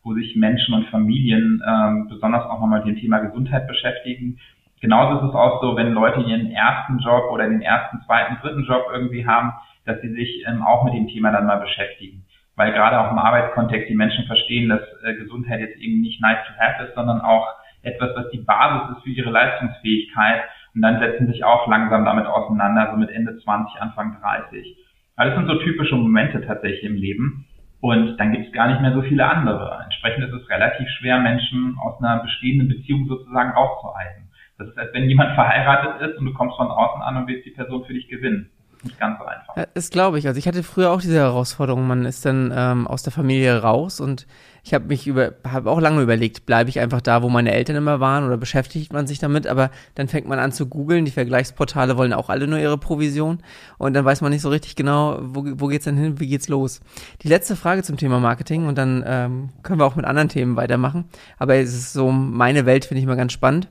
[0.09, 4.39] wo sich Menschen und Familien ähm, besonders auch nochmal mit dem Thema Gesundheit beschäftigen.
[4.81, 8.63] Genauso ist es auch so, wenn Leute ihren ersten Job oder den ersten, zweiten, dritten
[8.63, 9.53] Job irgendwie haben,
[9.85, 12.25] dass sie sich ähm, auch mit dem Thema dann mal beschäftigen.
[12.55, 16.39] Weil gerade auch im Arbeitskontext die Menschen verstehen, dass äh, Gesundheit jetzt eben nicht nice
[16.47, 17.47] to have ist, sondern auch
[17.83, 20.41] etwas, was die Basis ist für ihre Leistungsfähigkeit.
[20.73, 24.75] Und dann setzen sich auch langsam damit auseinander, so mit Ende 20, Anfang 30.
[25.15, 27.45] Also das sind so typische Momente tatsächlich im Leben.
[27.81, 29.81] Und dann gibt es gar nicht mehr so viele andere.
[29.83, 34.29] Entsprechend ist es relativ schwer, Menschen aus einer bestehenden Beziehung sozusagen rauszuhalten.
[34.57, 37.45] Das ist, als wenn jemand verheiratet ist und du kommst von außen an und willst
[37.45, 38.51] die Person für dich gewinnen
[38.83, 39.57] nicht ganz so einfach.
[39.57, 40.27] Ja, das glaube ich.
[40.27, 41.87] Also ich hatte früher auch diese Herausforderung.
[41.87, 44.27] Man ist dann ähm, aus der Familie raus und
[44.63, 47.75] ich habe mich über, habe auch lange überlegt, bleibe ich einfach da, wo meine Eltern
[47.75, 49.47] immer waren oder beschäftigt man sich damit?
[49.47, 51.05] Aber dann fängt man an zu googeln.
[51.05, 53.39] Die Vergleichsportale wollen auch alle nur ihre Provision
[53.77, 56.49] und dann weiß man nicht so richtig genau, wo, wo geht's denn hin, wie geht's
[56.49, 56.81] los?
[57.23, 60.55] Die letzte Frage zum Thema Marketing und dann ähm, können wir auch mit anderen Themen
[60.55, 61.05] weitermachen.
[61.37, 63.67] Aber es ist so meine Welt finde ich mal ganz spannend.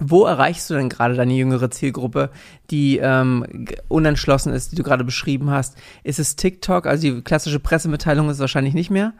[0.00, 2.30] Wo erreichst du denn gerade deine jüngere Zielgruppe,
[2.70, 5.76] die ähm, unentschlossen ist, die du gerade beschrieben hast?
[6.02, 6.86] Ist es TikTok?
[6.86, 9.12] Also die klassische Pressemitteilung ist wahrscheinlich nicht mehr.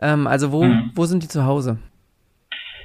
[0.00, 0.90] Ähm, also wo, mhm.
[0.94, 1.78] wo sind die zu Hause?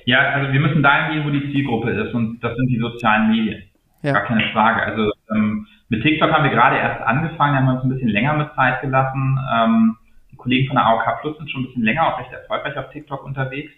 [0.06, 3.30] Ja, also wir müssen dahin gehen, wo die Zielgruppe ist und das sind die sozialen
[3.30, 3.64] Medien.
[4.02, 4.14] Ja.
[4.14, 4.84] Gar keine Frage.
[4.84, 8.34] Also ähm, mit TikTok haben wir gerade erst angefangen, haben wir uns ein bisschen länger
[8.34, 9.38] mit Zeit gelassen.
[9.54, 9.98] Ähm,
[10.32, 12.90] die Kollegen von der AOK Plus sind schon ein bisschen länger auch recht erfolgreich auf
[12.92, 13.72] TikTok unterwegs.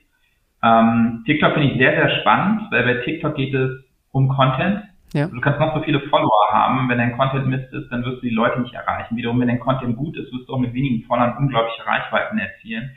[0.63, 3.71] Ähm, TikTok finde ich sehr, sehr spannend, weil bei TikTok geht es
[4.11, 4.83] um Content.
[5.13, 5.27] Ja.
[5.27, 8.27] Du kannst noch so viele Follower haben, wenn dein Content Mist ist, dann wirst du
[8.27, 9.17] die Leute nicht erreichen.
[9.17, 12.91] Wiederum, wenn dein Content gut ist, wirst du auch mit wenigen Followern unglaubliche Reichweiten erzielen.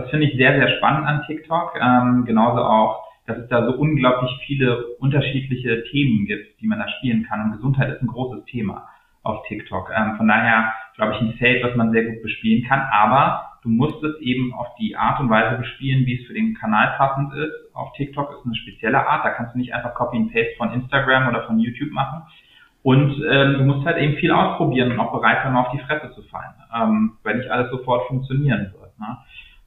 [0.00, 1.78] Das finde ich sehr, sehr spannend an TikTok.
[1.80, 6.88] Ähm, genauso auch, dass es da so unglaublich viele unterschiedliche Themen gibt, die man da
[6.88, 7.44] spielen kann.
[7.44, 8.88] Und Gesundheit ist ein großes Thema
[9.22, 9.90] auf TikTok.
[9.94, 12.80] Ähm, von daher glaube ich ein Feld, was man sehr gut bespielen kann.
[12.90, 16.54] Aber du musst es eben auf die Art und Weise bespielen, wie es für den
[16.54, 17.74] Kanal passend ist.
[17.74, 20.72] Auf TikTok ist eine spezielle Art, da kannst du nicht einfach Copy and Paste von
[20.72, 22.22] Instagram oder von YouTube machen.
[22.82, 26.12] Und ähm, du musst halt eben viel ausprobieren und auch bereit sein, auf die Fresse
[26.14, 28.98] zu fallen, ähm, weil nicht alles sofort funktionieren wird.
[28.98, 29.18] Ne?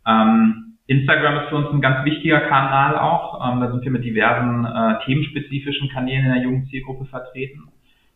[0.06, 3.40] Ähm, Instagram ist für uns ein ganz wichtiger Kanal auch.
[3.48, 7.70] Ähm, da sind wir mit diversen äh, themenspezifischen Kanälen in der jungen Zielgruppe vertreten.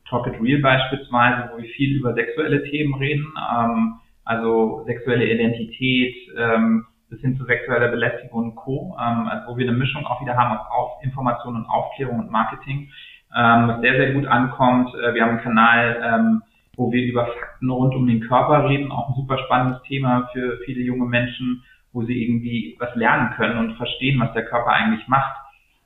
[0.09, 3.25] Talk It Real beispielsweise, wo wir viel über sexuelle Themen reden.
[3.53, 9.57] Ähm, also sexuelle Identität ähm, bis hin zu sexueller Belästigung und Co., ähm, also wo
[9.57, 12.89] wir eine Mischung auch wieder haben aus Information und Aufklärung und Marketing,
[13.33, 14.93] ähm, was sehr, sehr gut ankommt.
[14.95, 16.41] Äh, wir haben einen Kanal,
[16.75, 20.59] wo wir über Fakten rund um den Körper reden, auch ein super spannendes Thema für
[20.65, 21.63] viele junge Menschen,
[21.97, 25.35] wo sie irgendwie was lernen können und verstehen, was der Körper eigentlich macht.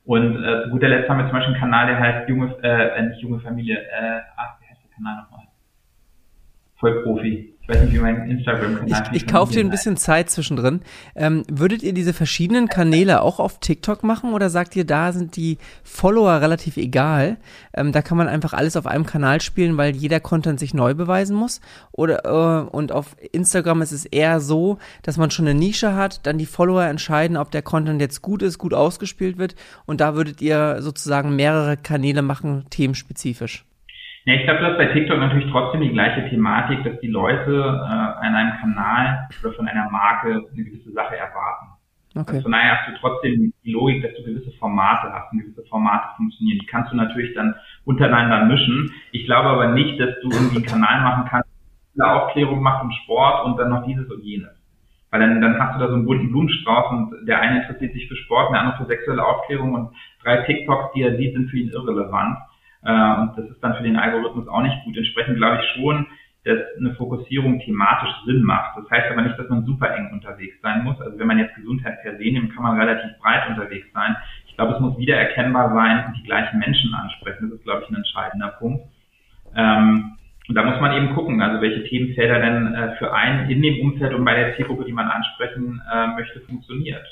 [0.04, 3.02] Und äh, zu guter Letzt haben wir zum Beispiel einen Kanal, der heißt junge, äh,
[3.04, 5.46] nicht junge Familie, äh, ach, wie heißt der Kanal nochmal?
[6.82, 7.54] Vollprofi.
[7.62, 10.82] Ich weiß nicht, wie mein Instagram-Kanal Ich, ich kaufe dir ein bisschen Zeit zwischendrin.
[11.16, 15.36] Ähm, würdet ihr diese verschiedenen Kanäle auch auf TikTok machen oder sagt ihr, da sind
[15.36, 17.38] die Follower relativ egal?
[17.74, 20.96] Ähm, da kann man einfach alles auf einem Kanal spielen, weil jeder Content sich neu
[20.96, 21.62] beweisen muss?
[21.92, 26.26] Oder äh, und auf Instagram ist es eher so, dass man schon eine Nische hat,
[26.26, 29.54] dann die Follower entscheiden, ob der Content jetzt gut ist, gut ausgespielt wird
[29.86, 33.66] und da würdet ihr sozusagen mehrere Kanäle machen, themenspezifisch.
[34.26, 37.52] Ja, ich glaube, du hast bei TikTok natürlich trotzdem die gleiche Thematik, dass die Leute
[37.52, 41.68] äh, an einem Kanal oder von einer Marke eine gewisse Sache erwarten.
[42.14, 42.32] Okay.
[42.36, 45.64] Also von daher hast du trotzdem die Logik, dass du gewisse Formate hast und gewisse
[45.70, 46.60] Formate funktionieren.
[46.62, 47.56] Die kannst du natürlich dann
[47.86, 48.92] untereinander mischen.
[49.12, 51.50] Ich glaube aber nicht, dass du irgendwie einen Kanal machen kannst,
[51.98, 54.52] eine Aufklärung macht um Sport und dann noch dieses und jenes.
[55.10, 58.08] Weil dann, dann hast du da so einen bunten Blumenstrauß und der eine interessiert sich
[58.08, 59.90] für Sport, der andere für sexuelle Aufklärung und
[60.24, 62.38] drei TikToks, die er sieht, sind für ihn irrelevant.
[62.84, 64.98] Äh, und das ist dann für den Algorithmus auch nicht gut.
[64.98, 66.08] Entsprechend glaube ich schon,
[66.44, 68.78] dass eine Fokussierung thematisch Sinn macht.
[68.78, 71.00] Das heißt aber nicht, dass man super eng unterwegs sein muss.
[71.00, 74.16] Also wenn man jetzt Gesundheit per se nimmt, kann man relativ breit unterwegs sein.
[74.48, 77.50] Ich glaube, es muss wieder erkennbar sein und die gleichen Menschen ansprechen.
[77.50, 78.86] Das ist, glaube ich, ein entscheidender Punkt.
[79.56, 80.18] Ähm,
[80.48, 83.80] und da muss man eben gucken, also welche Themenfelder denn äh, für einen in dem
[83.82, 87.06] Umfeld und bei der Zielgruppe, die man ansprechen äh, möchte, funktioniert.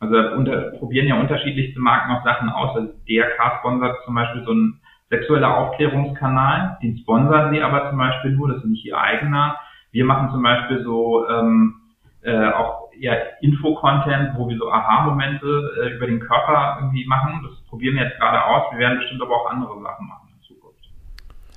[0.00, 2.76] Also unter, probieren ja unterschiedlichste Marken auch Sachen aus.
[2.76, 4.80] Also DRK sponsert zum Beispiel so ein
[5.12, 9.56] sexueller Aufklärungskanal, den sponsern sie aber zum Beispiel nur, das ist nicht ihr eigener.
[9.92, 11.74] Wir machen zum Beispiel so ähm,
[12.22, 15.46] äh, auch ja, Info-Content, wo wir so Aha-Momente
[15.82, 17.40] äh, über den Körper irgendwie machen.
[17.44, 18.72] Das probieren wir jetzt gerade aus.
[18.72, 20.88] Wir werden bestimmt aber auch andere Sachen machen in Zukunft.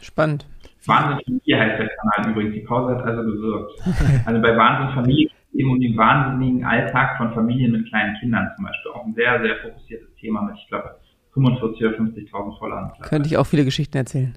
[0.01, 0.45] Spannend.
[0.85, 2.53] Wahnsinn Familie heißt der Kanal übrigens.
[2.55, 3.71] Die Pause hat also gewirkt.
[4.25, 8.15] also bei Wahnsinn Familie geht es eben um den wahnsinnigen Alltag von Familien mit kleinen
[8.19, 8.91] Kindern zum Beispiel.
[8.91, 10.95] Auch ein sehr, sehr fokussiertes Thema mit, ich glaube,
[11.35, 12.91] 45 oder 50.000 Followern.
[13.01, 14.35] Könnte ich auch viele Geschichten erzählen.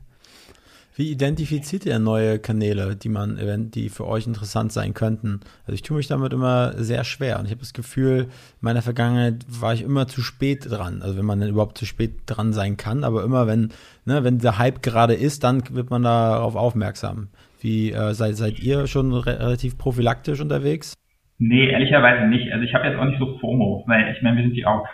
[0.99, 5.38] Wie identifiziert ihr neue Kanäle, die man, die für euch interessant sein könnten?
[5.61, 8.28] Also ich tue mich damit immer sehr schwer und ich habe das Gefühl, in
[8.62, 11.01] meiner Vergangenheit war ich immer zu spät dran.
[11.03, 13.68] Also wenn man dann überhaupt zu spät dran sein kann, aber immer wenn,
[14.07, 17.28] ne, wenn der Hype gerade ist, dann wird man darauf aufmerksam.
[17.61, 20.94] Wie äh, seid, seid ihr schon re relativ prophylaktisch unterwegs?
[21.38, 22.51] Nee, ehrlicherweise nicht.
[22.53, 24.88] Also ich habe jetzt auch nicht so FOMO, weil ich meine, wir sind die AOK.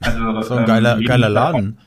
[0.00, 1.78] Also, so ein geiler, ähm, geiler Laden.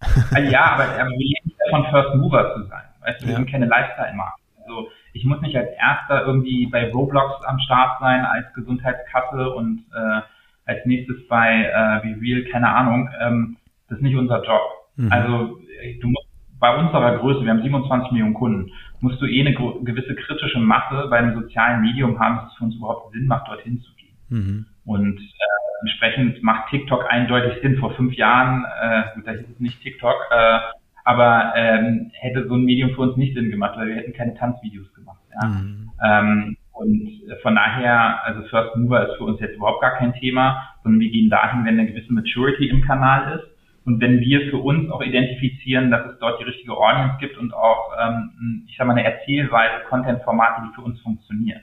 [0.00, 2.82] Davon, ja, aber, aber wir leben nicht davon, First Mover zu sein.
[3.00, 3.38] Weißt du, wir ja.
[3.38, 4.40] sind keine Lifestyle-Marke.
[4.62, 9.84] Also ich muss nicht als Erster irgendwie bei Roblox am Start sein als Gesundheitskasse und
[9.94, 10.20] äh,
[10.66, 13.10] als nächstes bei äh, Real, keine Ahnung.
[13.20, 13.56] Ähm,
[13.88, 14.62] das ist nicht unser Job.
[14.96, 15.12] Mhm.
[15.12, 15.58] Also
[16.00, 16.28] du musst
[16.60, 21.08] bei unserer Größe, wir haben 27 Millionen Kunden, musst du eh eine gewisse kritische Masse
[21.08, 24.16] bei einem sozialen Medium haben, dass es für uns überhaupt Sinn macht, dorthin zu gehen.
[24.28, 24.66] Mhm.
[24.90, 27.76] Und äh, entsprechend macht TikTok eindeutig Sinn.
[27.78, 30.58] Vor fünf Jahren, äh, gut, da hieß es nicht TikTok, äh,
[31.04, 34.34] aber ähm, hätte so ein Medium für uns nicht Sinn gemacht, weil wir hätten keine
[34.34, 35.20] Tanzvideos gemacht.
[35.40, 35.46] Ja?
[35.46, 35.90] Mhm.
[36.02, 37.08] Ähm, und
[37.42, 41.10] von daher, also First Mover ist für uns jetzt überhaupt gar kein Thema, sondern wir
[41.10, 43.46] gehen dahin, wenn eine gewisse Maturity im Kanal ist
[43.84, 47.54] und wenn wir für uns auch identifizieren, dass es dort die richtige Audience gibt und
[47.54, 51.60] auch, ähm, ich sag mal, eine Erzählweise, Content-Formate, die für uns funktionieren.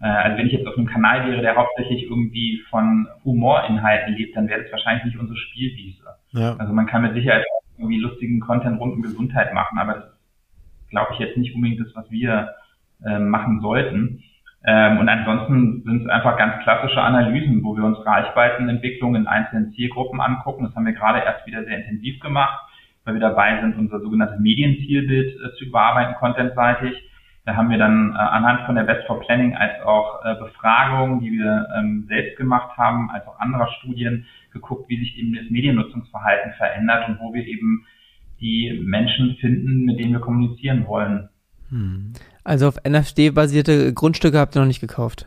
[0.00, 4.36] Äh, also wenn ich jetzt auf einem Kanal wäre, der hauptsächlich irgendwie von Humorinhalten lebt,
[4.36, 6.04] dann wäre das wahrscheinlich nicht unsere Spielwiese.
[6.30, 6.56] Ja.
[6.56, 7.44] Also man kann mit Sicherheit
[7.76, 11.80] irgendwie lustigen Content rund um Gesundheit machen, aber das ist, glaube ich, jetzt nicht unbedingt
[11.80, 12.54] das, was wir
[13.04, 14.22] äh, machen sollten.
[14.62, 19.72] Ähm, und ansonsten sind es einfach ganz klassische Analysen, wo wir uns Reichweitenentwicklung in einzelnen
[19.72, 20.64] Zielgruppen angucken.
[20.64, 22.60] Das haben wir gerade erst wieder sehr intensiv gemacht,
[23.04, 27.09] weil wir dabei sind, unser sogenanntes Medienzielbild äh, zu überarbeiten, contentseitig
[27.44, 31.20] da haben wir dann äh, anhand von der Best for Planning als auch äh, Befragungen,
[31.20, 35.48] die wir ähm, selbst gemacht haben, als auch anderer Studien geguckt, wie sich eben das
[35.50, 37.86] Mediennutzungsverhalten verändert und wo wir eben
[38.40, 41.28] die Menschen finden, mit denen wir kommunizieren wollen.
[41.70, 42.12] Hm.
[42.44, 45.26] Also auf NFT-basierte Grundstücke habt ihr noch nicht gekauft,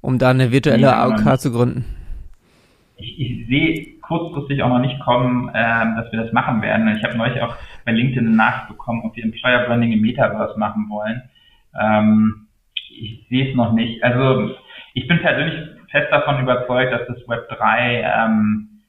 [0.00, 1.84] um da eine virtuelle nee, AOK zu gründen.
[2.96, 5.52] Ich, ich sehe kurzfristig auch noch nicht kommen, äh,
[5.96, 6.96] dass wir das machen werden.
[6.96, 10.58] Ich habe neulich auch bei LinkedIn eine Nachricht bekommen, ob wir Employer Branding im Metaverse
[10.58, 11.22] machen wollen.
[11.78, 12.48] Ähm,
[12.90, 14.02] ich sehe es noch nicht.
[14.02, 14.54] Also
[14.94, 18.82] ich bin persönlich fest davon überzeugt, dass das Web 3 ähm,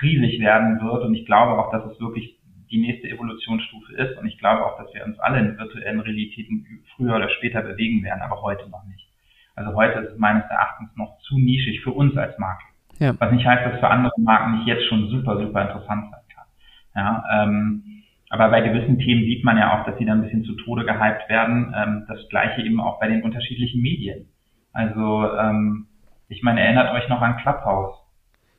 [0.00, 2.38] riesig werden wird und ich glaube auch, dass es wirklich
[2.70, 6.66] die nächste Evolutionsstufe ist und ich glaube auch, dass wir uns alle in virtuellen Realitäten
[6.96, 9.06] früher oder später bewegen werden, aber heute noch nicht.
[9.54, 12.64] Also heute ist es meines Erachtens noch zu nischig für uns als Marke.
[13.02, 13.16] Ja.
[13.18, 16.46] Was nicht heißt, dass für andere Marken nicht jetzt schon super, super interessant sein kann.
[16.94, 17.82] Ja, ähm,
[18.30, 20.84] aber bei gewissen Themen sieht man ja auch, dass sie dann ein bisschen zu Tode
[20.84, 21.74] gehypt werden.
[21.76, 24.28] Ähm, das gleiche eben auch bei den unterschiedlichen Medien.
[24.72, 25.88] Also ähm,
[26.28, 27.98] ich meine, erinnert euch noch an Clubhouse.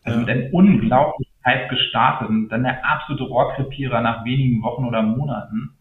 [0.03, 5.01] Also mit einem unglaublichen heiß gestartet und dann der absolute Rohrkrepierer nach wenigen Wochen oder
[5.01, 5.77] Monaten,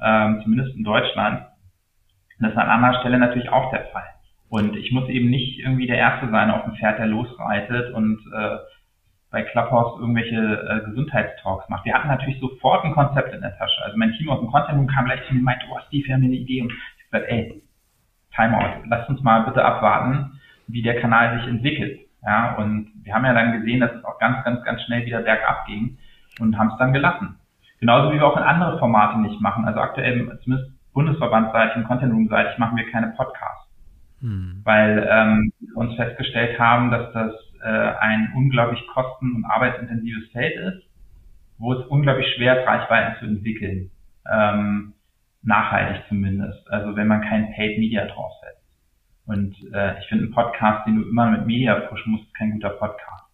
[0.00, 1.46] ähm, zumindest in Deutschland.
[2.38, 4.13] Das ist an anderer Stelle natürlich auch der Fall.
[4.48, 8.20] Und ich muss eben nicht irgendwie der Erste sein auf dem Pferd, der losreitet und
[8.32, 8.56] äh,
[9.30, 11.84] bei Clubhouse irgendwelche äh, Gesundheitstalks macht.
[11.84, 13.82] Wir hatten natürlich sofort ein Konzept in der Tasche.
[13.82, 16.06] Also mein Team aus dem Content Room kam gleich zu mir und meinte, oh Steve,
[16.06, 16.62] wir haben eine Idee.
[16.62, 17.62] Und ich gesagt, ey,
[18.34, 22.00] Timeout, lasst uns mal bitte abwarten, wie der Kanal sich entwickelt.
[22.24, 25.20] Ja, und wir haben ja dann gesehen, dass es auch ganz, ganz, ganz schnell wieder
[25.20, 25.98] bergab ging
[26.40, 27.36] und haben es dann gelassen.
[27.80, 29.66] Genauso wie wir auch in andere Formate nicht machen.
[29.66, 33.63] Also aktuell, zumindest Bundesverbandsseitig und Content Room seitig machen wir keine Podcasts.
[34.24, 34.62] Hm.
[34.64, 40.56] Weil ähm, wir uns festgestellt haben, dass das äh, ein unglaublich kosten- und arbeitsintensives Feld
[40.56, 40.82] ist,
[41.58, 43.90] wo es unglaublich schwer ist, Reichweiten zu entwickeln.
[44.32, 44.94] Ähm,
[45.42, 46.66] nachhaltig zumindest.
[46.70, 48.62] Also wenn man kein Paid Media draufsetzt.
[49.26, 52.52] Und äh, ich finde, ein Podcast, den du immer mit Media pushen musst, ist kein
[52.52, 53.24] guter Podcast.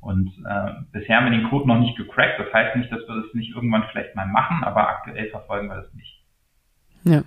[0.00, 2.40] Und äh, bisher haben wir den Code noch nicht gecrackt.
[2.40, 5.76] Das heißt nicht, dass wir das nicht irgendwann vielleicht mal machen, aber aktuell verfolgen wir
[5.76, 6.24] das nicht.
[7.04, 7.22] Ja.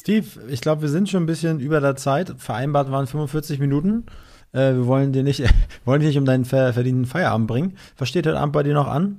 [0.00, 2.30] Steve, ich glaube, wir sind schon ein bisschen über der Zeit.
[2.38, 4.06] Vereinbart waren 45 Minuten.
[4.54, 5.42] Äh, wir wollen dir nicht,
[5.84, 7.74] wollen dich nicht um deinen verdienten Feierabend bringen.
[7.96, 9.18] Versteht heute Abend bei dir noch an?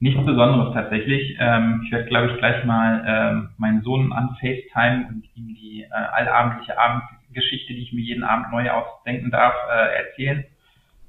[0.00, 1.36] Nichts Besonderes tatsächlich.
[1.38, 5.82] Ähm, ich werde, glaube ich, gleich mal ähm, meinen Sohn an FaceTime und ihm die
[5.82, 10.44] äh, allabendliche Abendgeschichte, die ich mir jeden Abend neu ausdenken darf, äh, erzählen.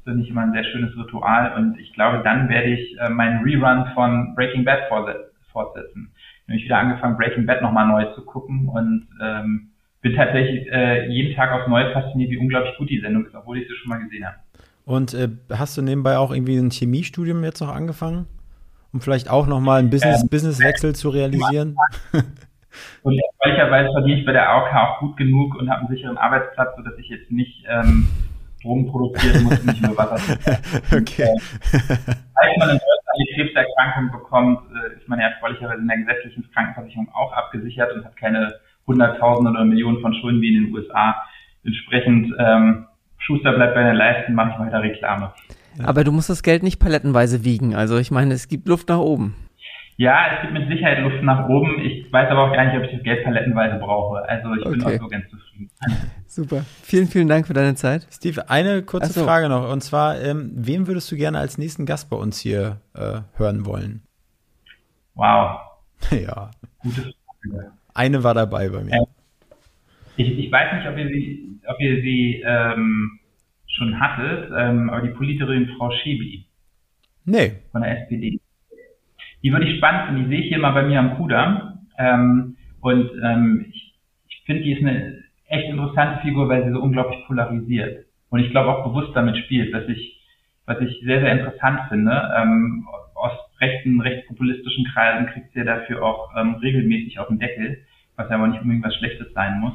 [0.04, 3.42] Finde ich immer ein sehr schönes Ritual und ich glaube, dann werde ich äh, meinen
[3.42, 6.12] Rerun von Breaking Bad fortsetzen.
[6.48, 9.72] Ich habe wieder angefangen, Breaking Bad nochmal neu zu gucken und ähm,
[10.02, 13.58] bin tatsächlich äh, jeden Tag aufs Neue fasziniert, wie unglaublich gut die Sendung ist, obwohl
[13.58, 14.36] ich sie schon mal gesehen habe.
[14.86, 18.28] Und äh, hast du nebenbei auch irgendwie ein Chemiestudium jetzt noch angefangen?
[18.94, 21.76] Um vielleicht auch nochmal einen Business, ähm, Businesswechsel zu realisieren?
[23.04, 26.76] Und ehrlicherweise verdiene ich bei der AOK auch gut genug und habe einen sicheren Arbeitsplatz,
[26.76, 28.10] sodass ich jetzt nicht ähm,
[28.62, 30.18] Drogen produzieren muss und nicht nur Wasser
[30.92, 31.24] Okay.
[31.24, 31.40] Äh,
[31.72, 32.80] falls man in
[33.16, 38.06] eine Krebserkrankung bekommt, äh, ist man ja erfreulicherweise in der gesetzlichen Krankenversicherung auch abgesichert und
[38.06, 38.56] hat keine
[38.88, 41.16] Hunderttausende oder Millionen von Schulden wie in den USA.
[41.64, 42.86] Entsprechend, ähm,
[43.18, 45.34] Schuster bleibt bei den Leisten, mache ich weiter Reklame.
[45.84, 47.76] Aber du musst das Geld nicht palettenweise wiegen.
[47.76, 49.36] Also ich meine, es gibt Luft nach oben.
[49.98, 51.80] Ja, es gibt mit Sicherheit Luft nach oben.
[51.80, 54.28] Ich weiß aber auch gar nicht, ob ich das Geld palettenweise brauche.
[54.28, 54.78] Also ich okay.
[54.78, 55.70] bin auch so ganz zufrieden.
[56.36, 56.66] Super.
[56.84, 58.06] Vielen, vielen Dank für deine Zeit.
[58.12, 59.24] Steve, eine kurze so.
[59.24, 59.72] Frage noch.
[59.72, 63.66] Und zwar, ähm, wem würdest du gerne als nächsten Gast bei uns hier äh, hören
[63.66, 64.02] wollen?
[65.14, 65.62] Wow.
[66.12, 66.52] Ja.
[66.80, 67.72] Gute Frage.
[67.94, 68.96] Eine war dabei bei mir.
[68.96, 69.06] Ähm,
[70.18, 73.18] ich, ich, weiß nicht, ob ihr sie, ob ihr sie ähm,
[73.68, 76.46] schon hattet, ähm, aber die Politikerin Frau Schebi.
[77.24, 77.54] Nee.
[77.72, 78.42] Von der SPD.
[79.42, 80.24] Die würde ich spannend finden.
[80.26, 81.88] Die sehe ich hier mal bei mir am Kudamm.
[81.98, 83.96] Ähm, und ähm, ich,
[84.28, 88.06] ich finde, die ist eine echt interessante Figur, weil sie so unglaublich polarisiert.
[88.30, 90.22] Und ich glaube auch bewusst damit spielt, was ich,
[90.66, 92.12] was ich sehr, sehr interessant finde.
[92.38, 93.32] Ähm, aus
[93.62, 97.78] rechten, rechtspopulistischen Kreisen kriegt sie ja dafür auch ähm, regelmäßig auf den Deckel,
[98.16, 99.74] was ja aber nicht unbedingt was Schlechtes sein muss.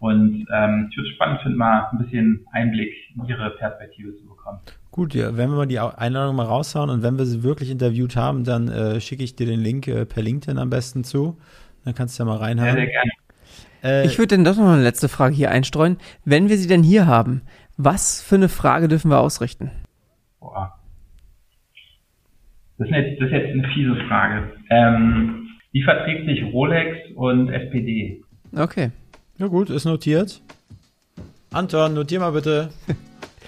[0.00, 4.26] Und ähm, ich würde es spannend finden, mal ein bisschen Einblick in ihre Perspektive zu
[4.26, 4.58] bekommen.
[4.90, 8.16] Gut, ja, wenn wir mal die Einladung mal raushauen und wenn wir sie wirklich interviewt
[8.16, 11.38] haben, dann äh, schicke ich dir den Link äh, per LinkedIn am besten zu.
[11.84, 12.70] Dann kannst du ja mal reinhauen.
[12.70, 13.10] Sehr, sehr gerne.
[13.82, 15.98] Äh, ich würde dann doch noch eine letzte Frage hier einstreuen.
[16.24, 17.42] Wenn wir sie denn hier haben,
[17.76, 19.70] was für eine Frage dürfen wir ausrichten?
[20.40, 20.74] Boah.
[22.78, 24.52] Das ist jetzt, das ist jetzt eine fiese Frage.
[24.70, 28.22] Ähm, wie verträgt sich Rolex und SPD?
[28.56, 28.90] Okay.
[29.38, 30.40] Ja gut, ist notiert.
[31.52, 32.70] Anton, notier mal bitte.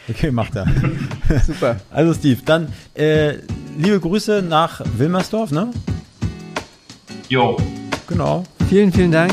[0.08, 0.66] Okay, macht er.
[1.46, 1.76] Super.
[1.90, 3.34] Also Steve, dann äh,
[3.78, 5.70] liebe Grüße nach Wilmersdorf, ne?
[7.28, 7.56] Jo.
[8.08, 8.42] Genau.
[8.68, 9.32] Vielen, vielen Dank.